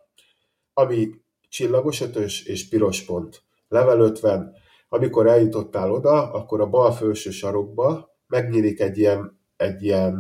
[0.74, 1.09] ami
[1.49, 4.53] csillagos ötös és piros pont, level 50,
[4.89, 10.20] amikor eljutottál oda, akkor a bal felső sarokba megnyílik egy ilyen, egy ilyen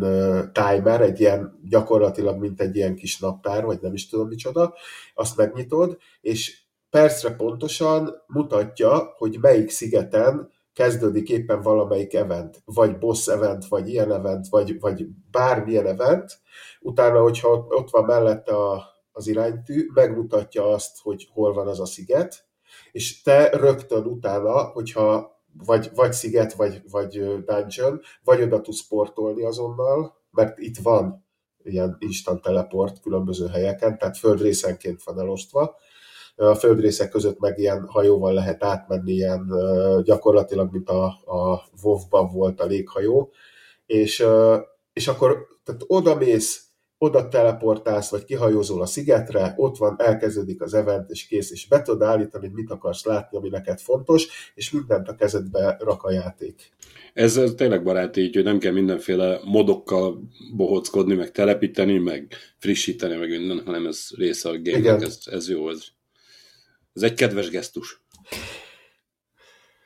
[0.53, 4.73] timer, egy ilyen gyakorlatilag, mint egy ilyen kis naptár, vagy nem is tudom micsoda,
[5.13, 13.27] azt megnyitod, és percre pontosan mutatja, hogy melyik szigeten kezdődik éppen valamelyik event, vagy boss
[13.27, 16.39] event, vagy ilyen event, vagy, vagy bármilyen event,
[16.81, 21.85] utána, hogyha ott van mellette a, az iránytű, megmutatja azt, hogy hol van az a
[21.85, 22.45] sziget,
[22.95, 29.43] és te rögtön utána, hogyha vagy, vagy sziget, vagy, vagy dungeon, vagy oda tudsz portolni
[29.43, 31.25] azonnal, mert itt van
[31.63, 35.75] ilyen instant teleport különböző helyeken, tehát földrészenként van elosztva,
[36.35, 39.53] a földrészek között meg ilyen hajóval lehet átmenni, ilyen
[40.03, 43.31] gyakorlatilag, mint a, a WoW-ban volt a léghajó,
[43.85, 44.25] és,
[44.93, 46.63] és akkor tehát oda mész,
[46.97, 51.81] oda teleportálsz, vagy kihajózol a szigetre, ott van, elkezdődik az event, és kész, és be
[51.81, 56.11] tudod állítani, hogy mit akarsz látni, ami neked fontos, és mindent a kezedbe rak a
[56.11, 56.73] játék.
[57.13, 63.15] Ez, ez tényleg baráti, így, hogy nem kell mindenféle modokkal bohockodni, meg telepíteni, meg frissíteni,
[63.15, 65.83] meg minden, hanem ez része a game ez, ez jó, ez,
[66.93, 68.03] ez egy kedves gesztus.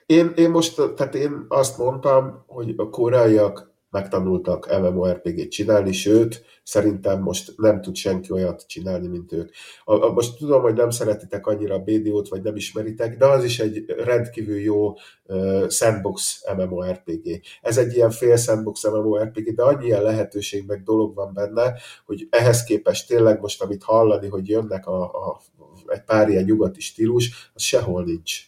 [0.05, 7.21] Én, én most, tehát én azt mondtam, hogy a koreaiak megtanultak MMORPG-t csinálni, sőt, szerintem
[7.21, 9.49] most nem tud senki olyat csinálni, mint ők.
[9.83, 13.43] A, a, most tudom, hogy nem szeretitek annyira a BDO-t, vagy nem ismeritek, de az
[13.43, 17.41] is egy rendkívül jó uh, sandbox MMORPG.
[17.61, 21.73] Ez egy ilyen fél sandbox MMORPG, de annyi ilyen lehetőség meg dolog van benne,
[22.05, 25.41] hogy ehhez képest tényleg most, amit hallani, hogy jönnek a, a,
[25.85, 28.47] egy pár ilyen nyugati stílus, az sehol nincs.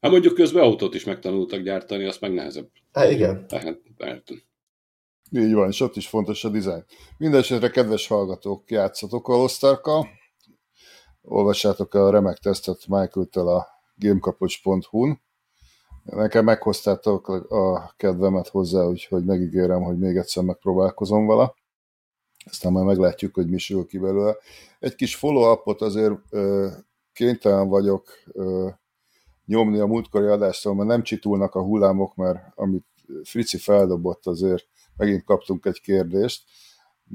[0.00, 2.68] Hát mondjuk közben autót is megtanultak gyártani, azt meg nehezebb.
[2.92, 3.46] Hát igen.
[3.48, 3.80] Tehát,
[5.32, 6.84] így van, és ott is fontos a dizájn.
[7.18, 10.08] Mindenesetre, kedves hallgatók, játszatok a Osztarkkal,
[11.22, 13.66] olvassátok el a remek tesztet Michael-től a
[13.96, 15.20] gamekapocs.hu-n.
[16.04, 21.54] Nekem meghoztátok a kedvemet hozzá, úgyhogy megígérem, hogy még egyszer megpróbálkozom vele.
[22.44, 24.36] Aztán majd meglátjuk, hogy mi sül ki belőle.
[24.78, 26.68] Egy kis follow-upot azért ö,
[27.12, 28.68] kénytelen vagyok ö,
[29.46, 32.86] nyomni a múltkori adástól, mert nem csitulnak a hullámok, mert amit
[33.22, 34.66] Frici feldobott azért
[34.96, 36.42] megint kaptunk egy kérdést,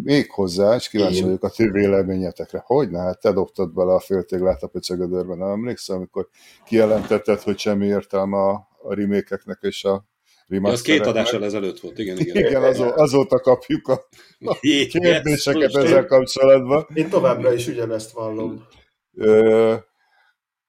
[0.04, 2.64] még hozzá, és kíváncsi vagyok a ti véleményetekre.
[2.66, 6.28] Hogy ne, hát te dobtad bele a féltéglát a pöcögödörbe, nem emlékszem, amikor
[6.66, 10.06] kijelentetted, hogy semmi értelme a, a remékeknek és a
[10.48, 12.36] ja, az két adással ezelőtt volt, igen, igen.
[12.36, 14.08] Igen, azó, azóta kapjuk a,
[14.40, 14.56] a
[14.90, 16.88] kérdéseket ezzel kapcsolatban.
[16.94, 18.66] Én továbbra is ugyanezt vallom.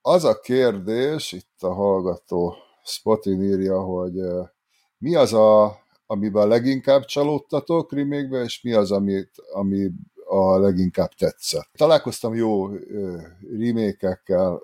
[0.01, 4.15] Az a kérdés, itt a hallgató Spotin írja, hogy
[4.99, 5.79] mi az a
[6.11, 9.91] amiben leginkább csalódtatok remake és mi az, amit, ami
[10.25, 11.71] a leginkább tetszett.
[11.77, 12.69] Találkoztam jó
[13.59, 14.61] remékekkel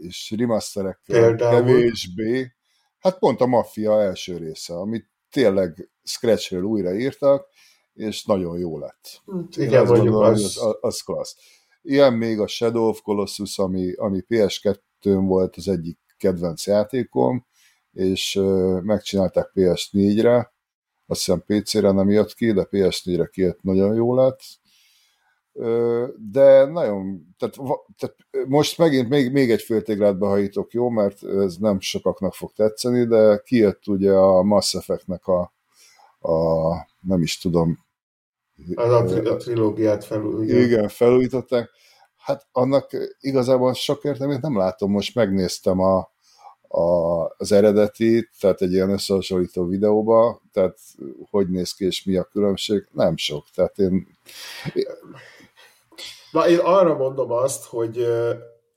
[0.00, 1.50] és remasterekkel Például.
[1.50, 2.52] kevésbé.
[2.98, 7.48] Hát pont a Mafia első része, amit tényleg Scratchről újraírtak,
[7.94, 9.22] és nagyon jó lett.
[9.26, 10.42] Hát igen, azt mondom, az...
[10.42, 11.36] Az, az klassz.
[11.82, 17.46] Ilyen még a Shadow of Colossus, ami, ami PS2-n volt az egyik kedvenc játékom,
[17.92, 18.40] és
[18.82, 20.54] megcsinálták PS4-re,
[21.06, 24.40] azt hiszem PC-re nem jött ki, de PS4-re kijött nagyon jó lett.
[26.16, 27.56] De nagyon, tehát,
[27.96, 28.16] tehát
[28.48, 33.40] most megint még, még egy féltéglát behajítok, jó, mert ez nem sokaknak fog tetszeni, de
[33.44, 35.40] kijött ugye a Mass Effect-nek a,
[36.18, 37.84] a nem is tudom,
[38.74, 40.66] az a, tri- a trilógiát felújították.
[40.66, 41.70] Igen, felújították.
[42.16, 42.90] Hát annak
[43.20, 44.90] igazából sok értelmét nem látom.
[44.90, 46.10] Most megnéztem a,
[46.76, 50.78] a, az eredeti, tehát egy ilyen összehasonlító videóba, tehát
[51.30, 53.44] hogy néz ki és mi a különbség, nem sok.
[53.54, 54.06] Tehát én...
[56.32, 58.06] Na, én arra mondom azt, hogy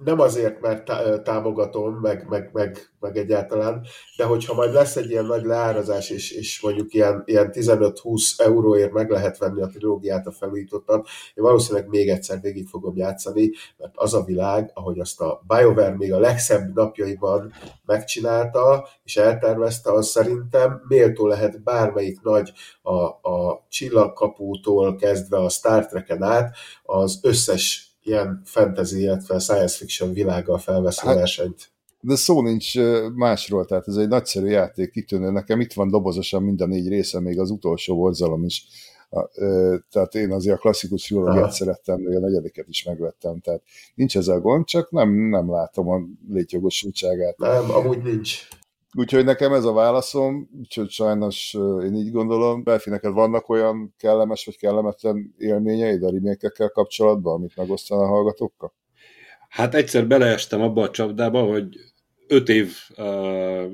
[0.03, 0.91] nem azért, mert
[1.23, 3.85] támogatom, meg, meg, meg, meg egyáltalán,
[4.17, 8.91] de hogyha majd lesz egy ilyen nagy leárazás, és, és mondjuk ilyen, ilyen 15-20 euróért
[8.91, 13.93] meg lehet venni a trilógiát a felújítottan, én valószínűleg még egyszer végig fogom játszani, mert
[13.95, 17.53] az a világ, ahogy azt a BioWare még a legszebb napjaiban
[17.85, 25.85] megcsinálta, és eltervezte, az szerintem méltó lehet bármelyik nagy a, a csillagkapútól kezdve a Star
[25.85, 31.71] Trek-en át, az összes ilyen fantasy, illetve science fiction világgal felveszi hát, versenyt.
[32.01, 32.77] De szó nincs
[33.15, 35.31] másról, tehát ez egy nagyszerű játék, kitűnő.
[35.31, 38.65] Nekem itt van dobozosan mind a négy része, még az utolsó borzalom is.
[39.89, 43.61] Tehát én azért a klasszikus trilógiát szerettem, de a negyediket is megvettem, tehát
[43.95, 47.37] nincs ez a gond, csak nem, nem látom a létjogosultságát.
[47.37, 48.47] Nem, amúgy nincs.
[48.97, 52.63] Úgyhogy nekem ez a válaszom, úgyhogy sajnos én így gondolom.
[52.63, 58.73] Belfi, neked vannak olyan kellemes vagy kellemetlen élményeid a remékekkel kapcsolatban, amit megosztaná a hallgatókkal?
[59.49, 61.67] Hát egyszer beleestem abba a csapdába, hogy
[62.27, 63.71] öt év uh,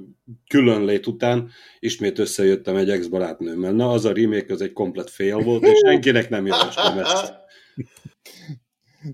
[0.49, 1.49] különlét után
[1.79, 3.71] ismét összejöttem egy ex-barátnőmmel.
[3.71, 7.33] Na, az a remake az egy komplet fél volt, és senkinek nem javaslom ezt.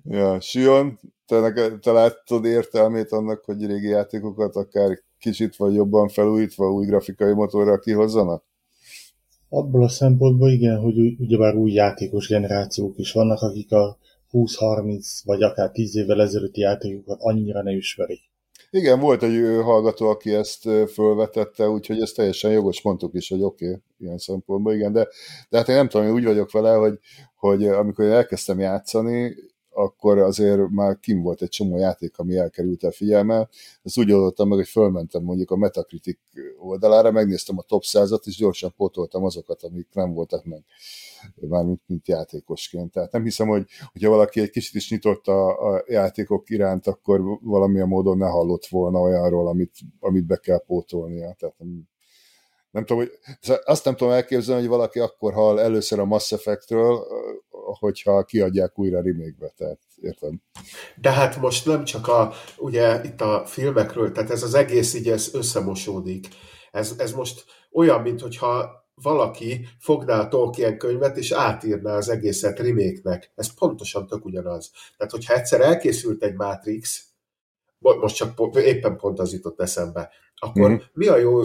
[0.04, 6.72] Ja, Sion, te, te láttad értelmét annak, hogy régi játékokat akár kicsit vagy jobban felújítva
[6.72, 8.44] új grafikai motorral kihozzanak?
[9.50, 13.98] Abból a szempontból igen, hogy ugyebár új játékos generációk is vannak, akik a
[14.32, 18.20] 20-30 vagy akár 10 évvel ezelőtti játékokat annyira ne ismerik.
[18.74, 23.66] Igen, volt egy hallgató, aki ezt fölvetette, úgyhogy ezt teljesen jogos mondtuk is, hogy oké,
[23.66, 25.08] okay, ilyen szempontból, igen, de,
[25.50, 27.00] de hát én nem tudom, én úgy vagyok vele, hogy,
[27.36, 29.36] hogy amikor elkezdtem játszani,
[29.74, 33.50] akkor azért már kim volt egy csomó játék, ami elkerült a figyelme.
[33.84, 36.20] Ezt úgy oldottam meg, hogy fölmentem mondjuk a Metacritic
[36.60, 40.64] oldalára, megnéztem a top 100-at, és gyorsan pótoltam azokat, amik nem voltak meg
[41.34, 42.92] mármint mint játékosként.
[42.92, 47.22] Tehát nem hiszem, hogy hogyha valaki egy kicsit is nyitott a, a játékok iránt, akkor
[47.42, 51.36] valamilyen módon ne hallott volna olyanról, amit, amit be kell pótolnia.
[51.40, 51.90] Tehát nem,
[52.72, 53.12] nem tudom, hogy,
[53.64, 57.08] azt nem tudom elképzelni, hogy valaki akkor hall először a Mass Effectről,
[57.80, 60.42] hogyha kiadják újra remake tehát értem.
[60.96, 65.10] De hát most nem csak a, ugye itt a filmekről, tehát ez az egész így
[65.10, 66.28] ez összemosódik.
[66.72, 72.60] Ez, ez most olyan, mint hogyha valaki fogná a Tolkien könyvet, és átírná az egészet
[72.60, 74.72] remake Ez pontosan tök ugyanaz.
[74.98, 77.06] Tehát, hogyha egyszer elkészült egy Matrix,
[77.80, 80.84] most csak éppen pont az jutott eszembe, akkor mm-hmm.
[80.94, 81.42] mi a jó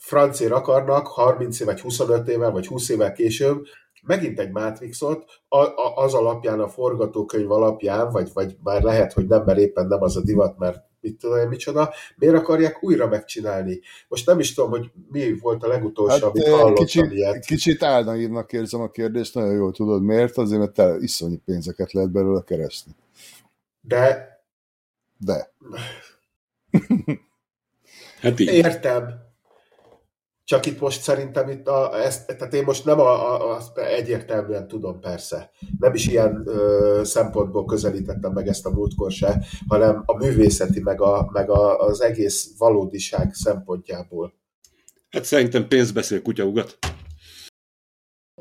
[0.00, 3.64] francér akarnak 30 év, vagy 25 évvel, vagy 20 évvel később
[4.02, 9.26] megint egy Matrixot, a, a, az alapján, a forgatókönyv alapján, vagy, vagy már lehet, hogy
[9.26, 13.08] nem, mert éppen nem az a divat, mert mit tudom én, micsoda, miért akarják újra
[13.08, 13.80] megcsinálni?
[14.08, 17.44] Most nem is tudom, hogy mi volt a legutolsó, hát, amit hallottam kicsit, ilyet.
[17.44, 22.10] Kicsit álnaívnak érzem a kérdést, nagyon jól tudod miért, azért, mert te iszonyi pénzeket lehet
[22.10, 22.92] belőle keresni.
[23.80, 24.28] De...
[25.18, 25.52] De.
[28.20, 28.48] hát így.
[28.48, 29.29] Értem,
[30.50, 34.68] csak itt most szerintem itt a, ezt, tehát én most nem a, a, azt egyértelműen
[34.68, 35.50] tudom persze.
[35.78, 41.00] Nem is ilyen ö, szempontból közelítettem meg ezt a múltkor se, hanem a művészeti, meg,
[41.00, 44.34] a, meg a, az egész valódiság szempontjából.
[45.10, 46.78] Hát szerintem pénz beszél kutyaugat.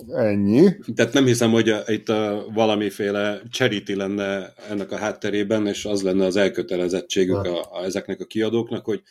[0.08, 0.70] Ennyi.
[0.95, 6.26] Tehát nem hiszem, hogy itt a valamiféle charity lenne ennek a hátterében, és az lenne
[6.26, 9.02] az elkötelezettségük a, a, ezeknek a kiadóknak, hogy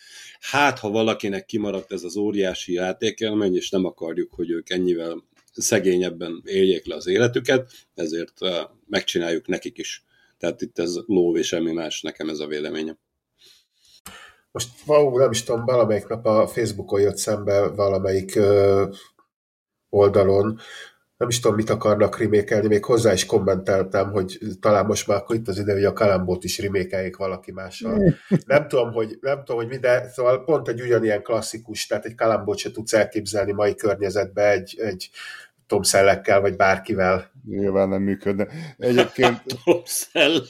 [0.40, 5.22] hát, ha valakinek kimaradt ez az óriási játékelmény, és nem akarjuk, hogy ők ennyivel
[5.52, 8.38] szegényebben éljék le az életüket, ezért
[8.86, 10.04] megcsináljuk nekik is.
[10.38, 12.98] Tehát itt ez lóv és semmi más, nekem ez a véleményem.
[14.50, 18.38] Most való, nem is tudom, valamelyik nap a Facebookon jött szembe valamelyik
[19.90, 20.58] oldalon,
[21.18, 25.36] nem is tudom, mit akarnak rimékelni, még hozzá is kommenteltem, hogy talán most már akkor
[25.36, 28.14] itt az ide, hogy a Kalambót is rimékeljék valaki mással.
[28.46, 32.14] Nem tudom, hogy, nem tudom, hogy mi, de szóval pont egy ugyanilyen klasszikus, tehát egy
[32.14, 35.10] Kalambót se tudsz elképzelni mai környezetbe egy, egy
[35.68, 37.30] Tom Szellekkel, vagy bárkivel.
[37.48, 38.48] Nyilván nem működne.
[38.78, 39.42] Egyébként...
[39.64, 40.44] Tom Szellek.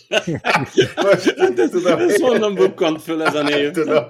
[0.97, 1.35] Most,
[1.71, 3.71] tudom, ez honnan bukkant föl ez a név?
[3.71, 4.05] Tudom.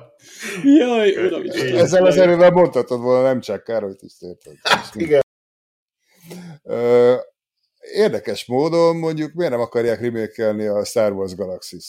[0.64, 1.42] Jaj, uram,
[1.74, 4.54] Ezzel az erővel mondhatod volna, nem csak Károlyt is érted.
[4.92, 5.22] Igen.
[7.92, 11.84] Érdekes módon mondjuk miért nem akarják remékelni a Star Wars Galaxy-t?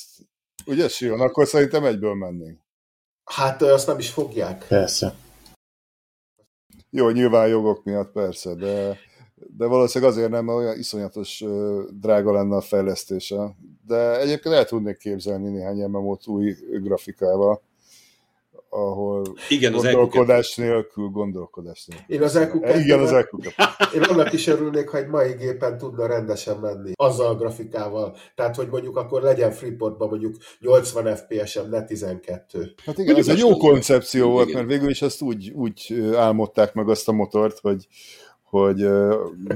[0.66, 1.22] Ugye, Sion?
[1.22, 2.60] Akkor szerintem egyből mennénk.
[3.24, 4.66] Hát azt nem is fogják.
[4.68, 5.14] Persze.
[6.90, 9.00] Jó, nyilván jogok miatt persze, de,
[9.60, 11.44] de valószínűleg azért nem, mert olyan iszonyatos
[12.02, 13.56] drága lenne a fejlesztése.
[13.88, 17.62] De egyébként el tudnék képzelni néhány MMO-t új grafikával
[18.70, 22.16] ahol Igen, gondolkodás az nélkül, gondolkodás nélkül.
[22.16, 23.38] Én az EQ Igen, az EQ
[23.96, 26.92] Én annak is örülnék, ha egy mai gépen tudna rendesen menni.
[26.96, 28.16] Azzal a grafikával.
[28.36, 32.74] Tehát, hogy mondjuk akkor legyen Freeportban mondjuk 80 FPS-en, ne 12.
[32.86, 36.90] Hát igen, ez egy jó koncepció volt, mert végül is ezt úgy, úgy álmodták meg
[36.90, 37.88] azt a motort, hogy
[38.50, 38.90] hogy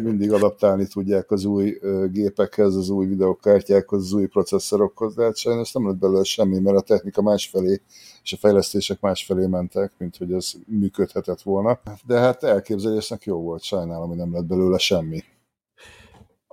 [0.01, 1.79] mindig adaptálni tudják az új
[2.11, 6.77] gépekhez, az új videokártyákhoz, az új processzorokhoz, de hát sajnos nem lett belőle semmi, mert
[6.77, 7.81] a technika másfelé
[8.23, 11.79] és a fejlesztések másfelé mentek, mint hogy ez működhetett volna.
[12.05, 15.23] De hát elképzelésnek jó volt, sajnálom, hogy nem lett belőle semmi.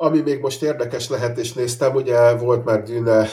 [0.02, 3.26] Ami még most érdekes lehet, és néztem, ugye volt már Dűne,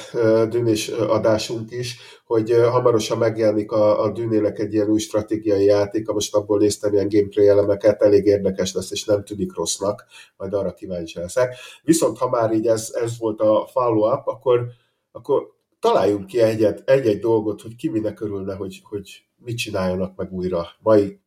[0.50, 6.36] Dűnés adásunk is, hogy hamarosan megjelenik a, a Dűnének egy ilyen új stratégiai játék, most
[6.36, 10.06] abból néztem ilyen gameplay elemeket, elég érdekes lesz, és nem tűnik rossznak,
[10.38, 11.56] majd arra kíváncsi leszek.
[11.84, 14.68] Viszont ha már így ez, ez volt a follow-up, akkor,
[15.12, 20.32] akkor találjunk ki egyet, egy-egy dolgot, hogy ki minek örülne, hogy, hogy mit csináljanak meg
[20.32, 21.20] újra mai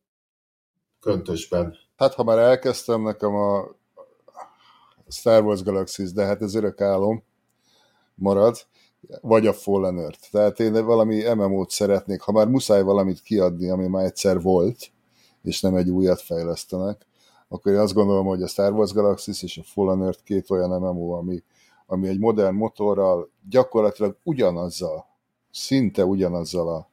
[0.99, 1.75] köntösben.
[1.95, 3.79] Hát, ha már elkezdtem, nekem a
[5.11, 7.23] Star Wars Galaxies, de hát ez örök álom
[8.15, 8.57] marad,
[9.21, 10.31] vagy a Fallen Earth.
[10.31, 14.91] Tehát én valami MMO-t szeretnék, ha már muszáj valamit kiadni, ami már egyszer volt,
[15.43, 17.05] és nem egy újat fejlesztenek,
[17.47, 20.81] akkor én azt gondolom, hogy a Star Wars Galaxies és a Fallen Earth két olyan
[20.81, 21.43] MMO, ami,
[21.85, 25.05] ami egy modern motorral, gyakorlatilag ugyanazzal,
[25.51, 26.89] szinte ugyanazzal a,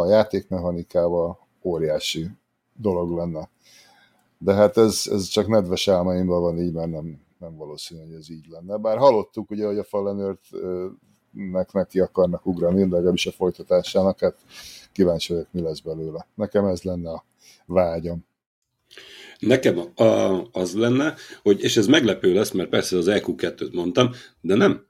[0.00, 2.30] a játékmechanikával óriási
[2.76, 3.48] dolog lenne.
[4.38, 8.30] De hát ez, ez csak nedves álmaimban van így, mert nem, nem valószínű, hogy ez
[8.30, 8.76] így lenne.
[8.76, 10.38] Bár hallottuk ugye, hogy a Fallen
[11.32, 14.36] nek neki akarnak ugrani, legalábbis a folytatásának, hát
[14.92, 16.26] kíváncsi vagyok, mi lesz belőle.
[16.34, 17.24] Nekem ez lenne a
[17.66, 18.26] vágyam.
[19.38, 20.04] Nekem a,
[20.52, 24.86] az lenne, hogy, és ez meglepő lesz, mert persze az EQ2-t mondtam, de nem.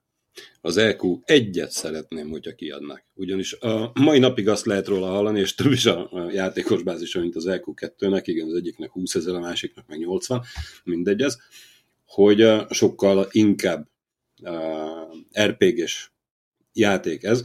[0.60, 3.04] az EQ egyet szeretném, hogyha kiadnak.
[3.14, 7.36] Ugyanis a mai napig azt lehet róla hallani, és több is a, játékos bázisa, mint
[7.36, 10.42] az EQ2-nek, igen, az egyiknek 20 ezer, a másiknak meg 80,
[10.84, 11.36] mindegy ez,
[12.14, 13.88] hogy sokkal inkább
[15.40, 16.10] RPG-s
[16.72, 17.44] játék ez,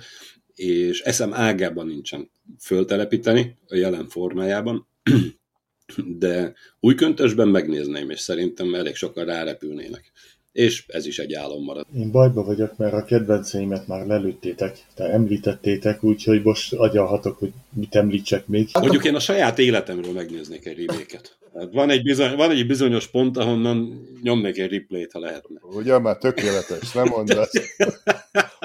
[0.53, 4.87] és eszem ágában nincsen föltelepíteni a jelen formájában,
[6.23, 10.11] de új köntösben megnézném, és szerintem elég sokan rárepülnének
[10.51, 11.85] és ez is egy álom marad.
[11.95, 17.95] Én bajba vagyok, mert a kedvenceimet már lelőttétek, te említettétek, úgyhogy most agyalhatok, hogy mit
[17.95, 18.69] említsek még.
[18.79, 21.37] Mondjuk én a saját életemről megnéznék egy reméket.
[21.55, 25.59] Hát van, egy bizony, van egy bizonyos pont, ahonnan nyomnék egy replay-t, ha lehetne.
[25.61, 27.31] Ugye már tökéletes, nem mondd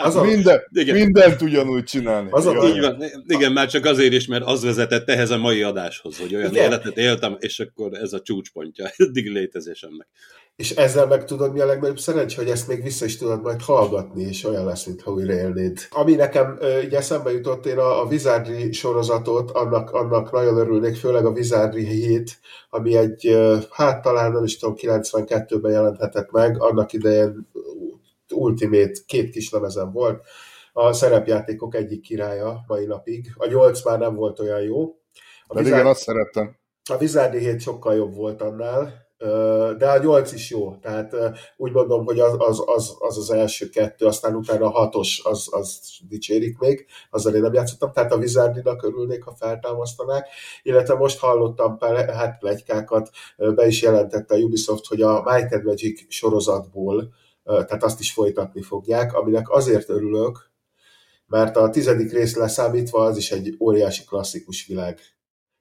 [0.05, 0.95] Az a, Minden, igen.
[0.95, 2.29] Mindent ugyanúgy csinálni.
[2.31, 5.63] Az a, így van, igen, már csak azért is, mert az vezetett ehhez a mai
[5.63, 6.65] adáshoz, hogy olyan igen.
[6.65, 10.09] életet éltem, és akkor ez a csúcspontja eddig létezésemnek
[10.57, 13.63] és ezzel meg tudod, mi a legnagyobb szerencsé, hogy ezt még vissza is tudod majd
[13.63, 15.79] hallgatni, és olyan lesz, mintha újra élnéd.
[15.91, 21.27] Ami nekem így eszembe jutott, én a, a Wizardry sorozatot, annak, annak nagyon örülnék, főleg
[21.27, 22.39] a Wizardry 7,
[22.71, 23.37] ami egy,
[23.71, 27.49] hát talán nem is tudom, 92-ben jelenthetett meg, annak idején
[28.35, 30.25] Ultimate két kis lemezen volt,
[30.73, 33.33] a szerepjátékok egyik királya mai napig.
[33.37, 34.83] A 8 már nem volt olyan jó.
[35.47, 35.85] A Pedig Wizard...
[35.85, 36.57] én azt szerettem.
[36.91, 39.05] A Wizardry 7 sokkal jobb volt annál,
[39.79, 41.17] de a nyolc is jó, tehát
[41.57, 45.49] úgy mondom, hogy az az, az, az, az első kettő, aztán utána a hatos, az,
[45.51, 50.29] az dicsérik még, azzal én nem játszottam, tehát a Wizardinak örülnék, ha feltámasztanák,
[50.63, 56.13] illetve most hallottam hát plegykákat, be is jelentette a Ubisoft, hogy a Might and Magic
[56.13, 57.13] sorozatból,
[57.45, 60.51] tehát azt is folytatni fogják, aminek azért örülök,
[61.27, 65.01] mert a tizedik rész leszámítva az is egy óriási klasszikus világ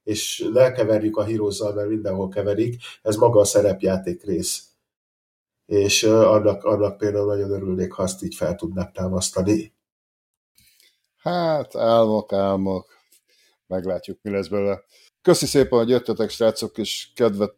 [0.04, 4.68] és lekeverjük a hírozzal, mert mindenhol keverik, ez maga a szerepjáték rész.
[5.66, 9.74] És annak, annak például nagyon örülnék, ha azt így fel tudnak támasztani.
[11.18, 12.88] Hát, álmok, álmok.
[13.68, 14.84] Meglátjuk, mi lesz belőle.
[15.22, 17.56] Köszi szépen, hogy jöttetek, srácok, és kedvet,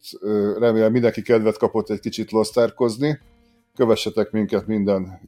[0.57, 3.19] remélem mindenki kedvet kapott egy kicsit losztárkozni.
[3.75, 5.19] Kövessetek minket minden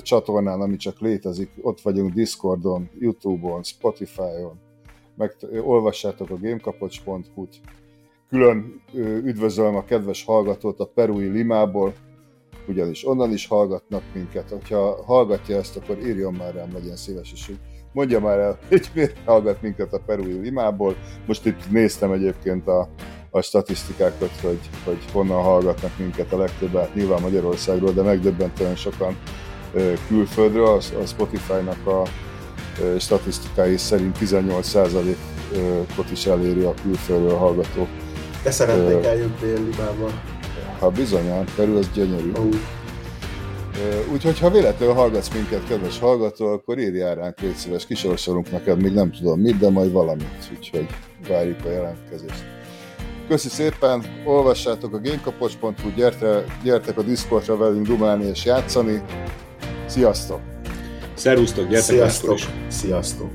[0.00, 1.50] csatornán, ami csak létezik.
[1.62, 4.60] Ott vagyunk Discordon, Youtube-on, Spotify-on,
[5.16, 7.60] meg olvassátok a gamekapocs.hu-t.
[8.28, 8.82] Külön
[9.24, 11.94] üdvözlöm a kedves hallgatót a Perui Limából,
[12.68, 14.50] ugyanis onnan is hallgatnak minket.
[14.50, 17.52] Hogyha hallgatja ezt, akkor írjon már rám, legyen szíves, és
[17.92, 20.96] mondja már el, hogy miért hallgat minket a Perui Limából.
[21.26, 22.88] Most itt néztem egyébként a,
[23.34, 29.16] a statisztikákat, hogy, hogy honnan hallgatnak minket a legtöbb, hát nyilván Magyarországról, de megdöbbentően sokan
[30.08, 32.02] külföldről, a, a Spotify-nak a
[32.98, 37.86] statisztikái szerint 18%-ot is eléri a külföldről hallgató.
[38.42, 40.10] De szeretnék eljutni libába.
[40.78, 42.30] Ha bizonyán, perül ez gyönyörű.
[42.30, 42.54] Uh.
[44.12, 48.92] Úgyhogy ha véletlenül hallgatsz minket, kedves hallgató, akkor írjál ránk, légy szíves, kisorsolunk neked, még
[48.92, 50.86] nem tudom mit, de majd valamit, úgyhogy
[51.28, 52.61] várjuk a jelentkezést.
[53.28, 59.02] Köszi szépen, olvassátok a gamekapocs.hu, gyerte, gyertek a Discordra velünk dumálni és játszani.
[59.86, 60.40] Sziasztok!
[61.14, 62.38] Szerusztok, gyertek Sziasztok!
[62.68, 63.30] Sziasztok!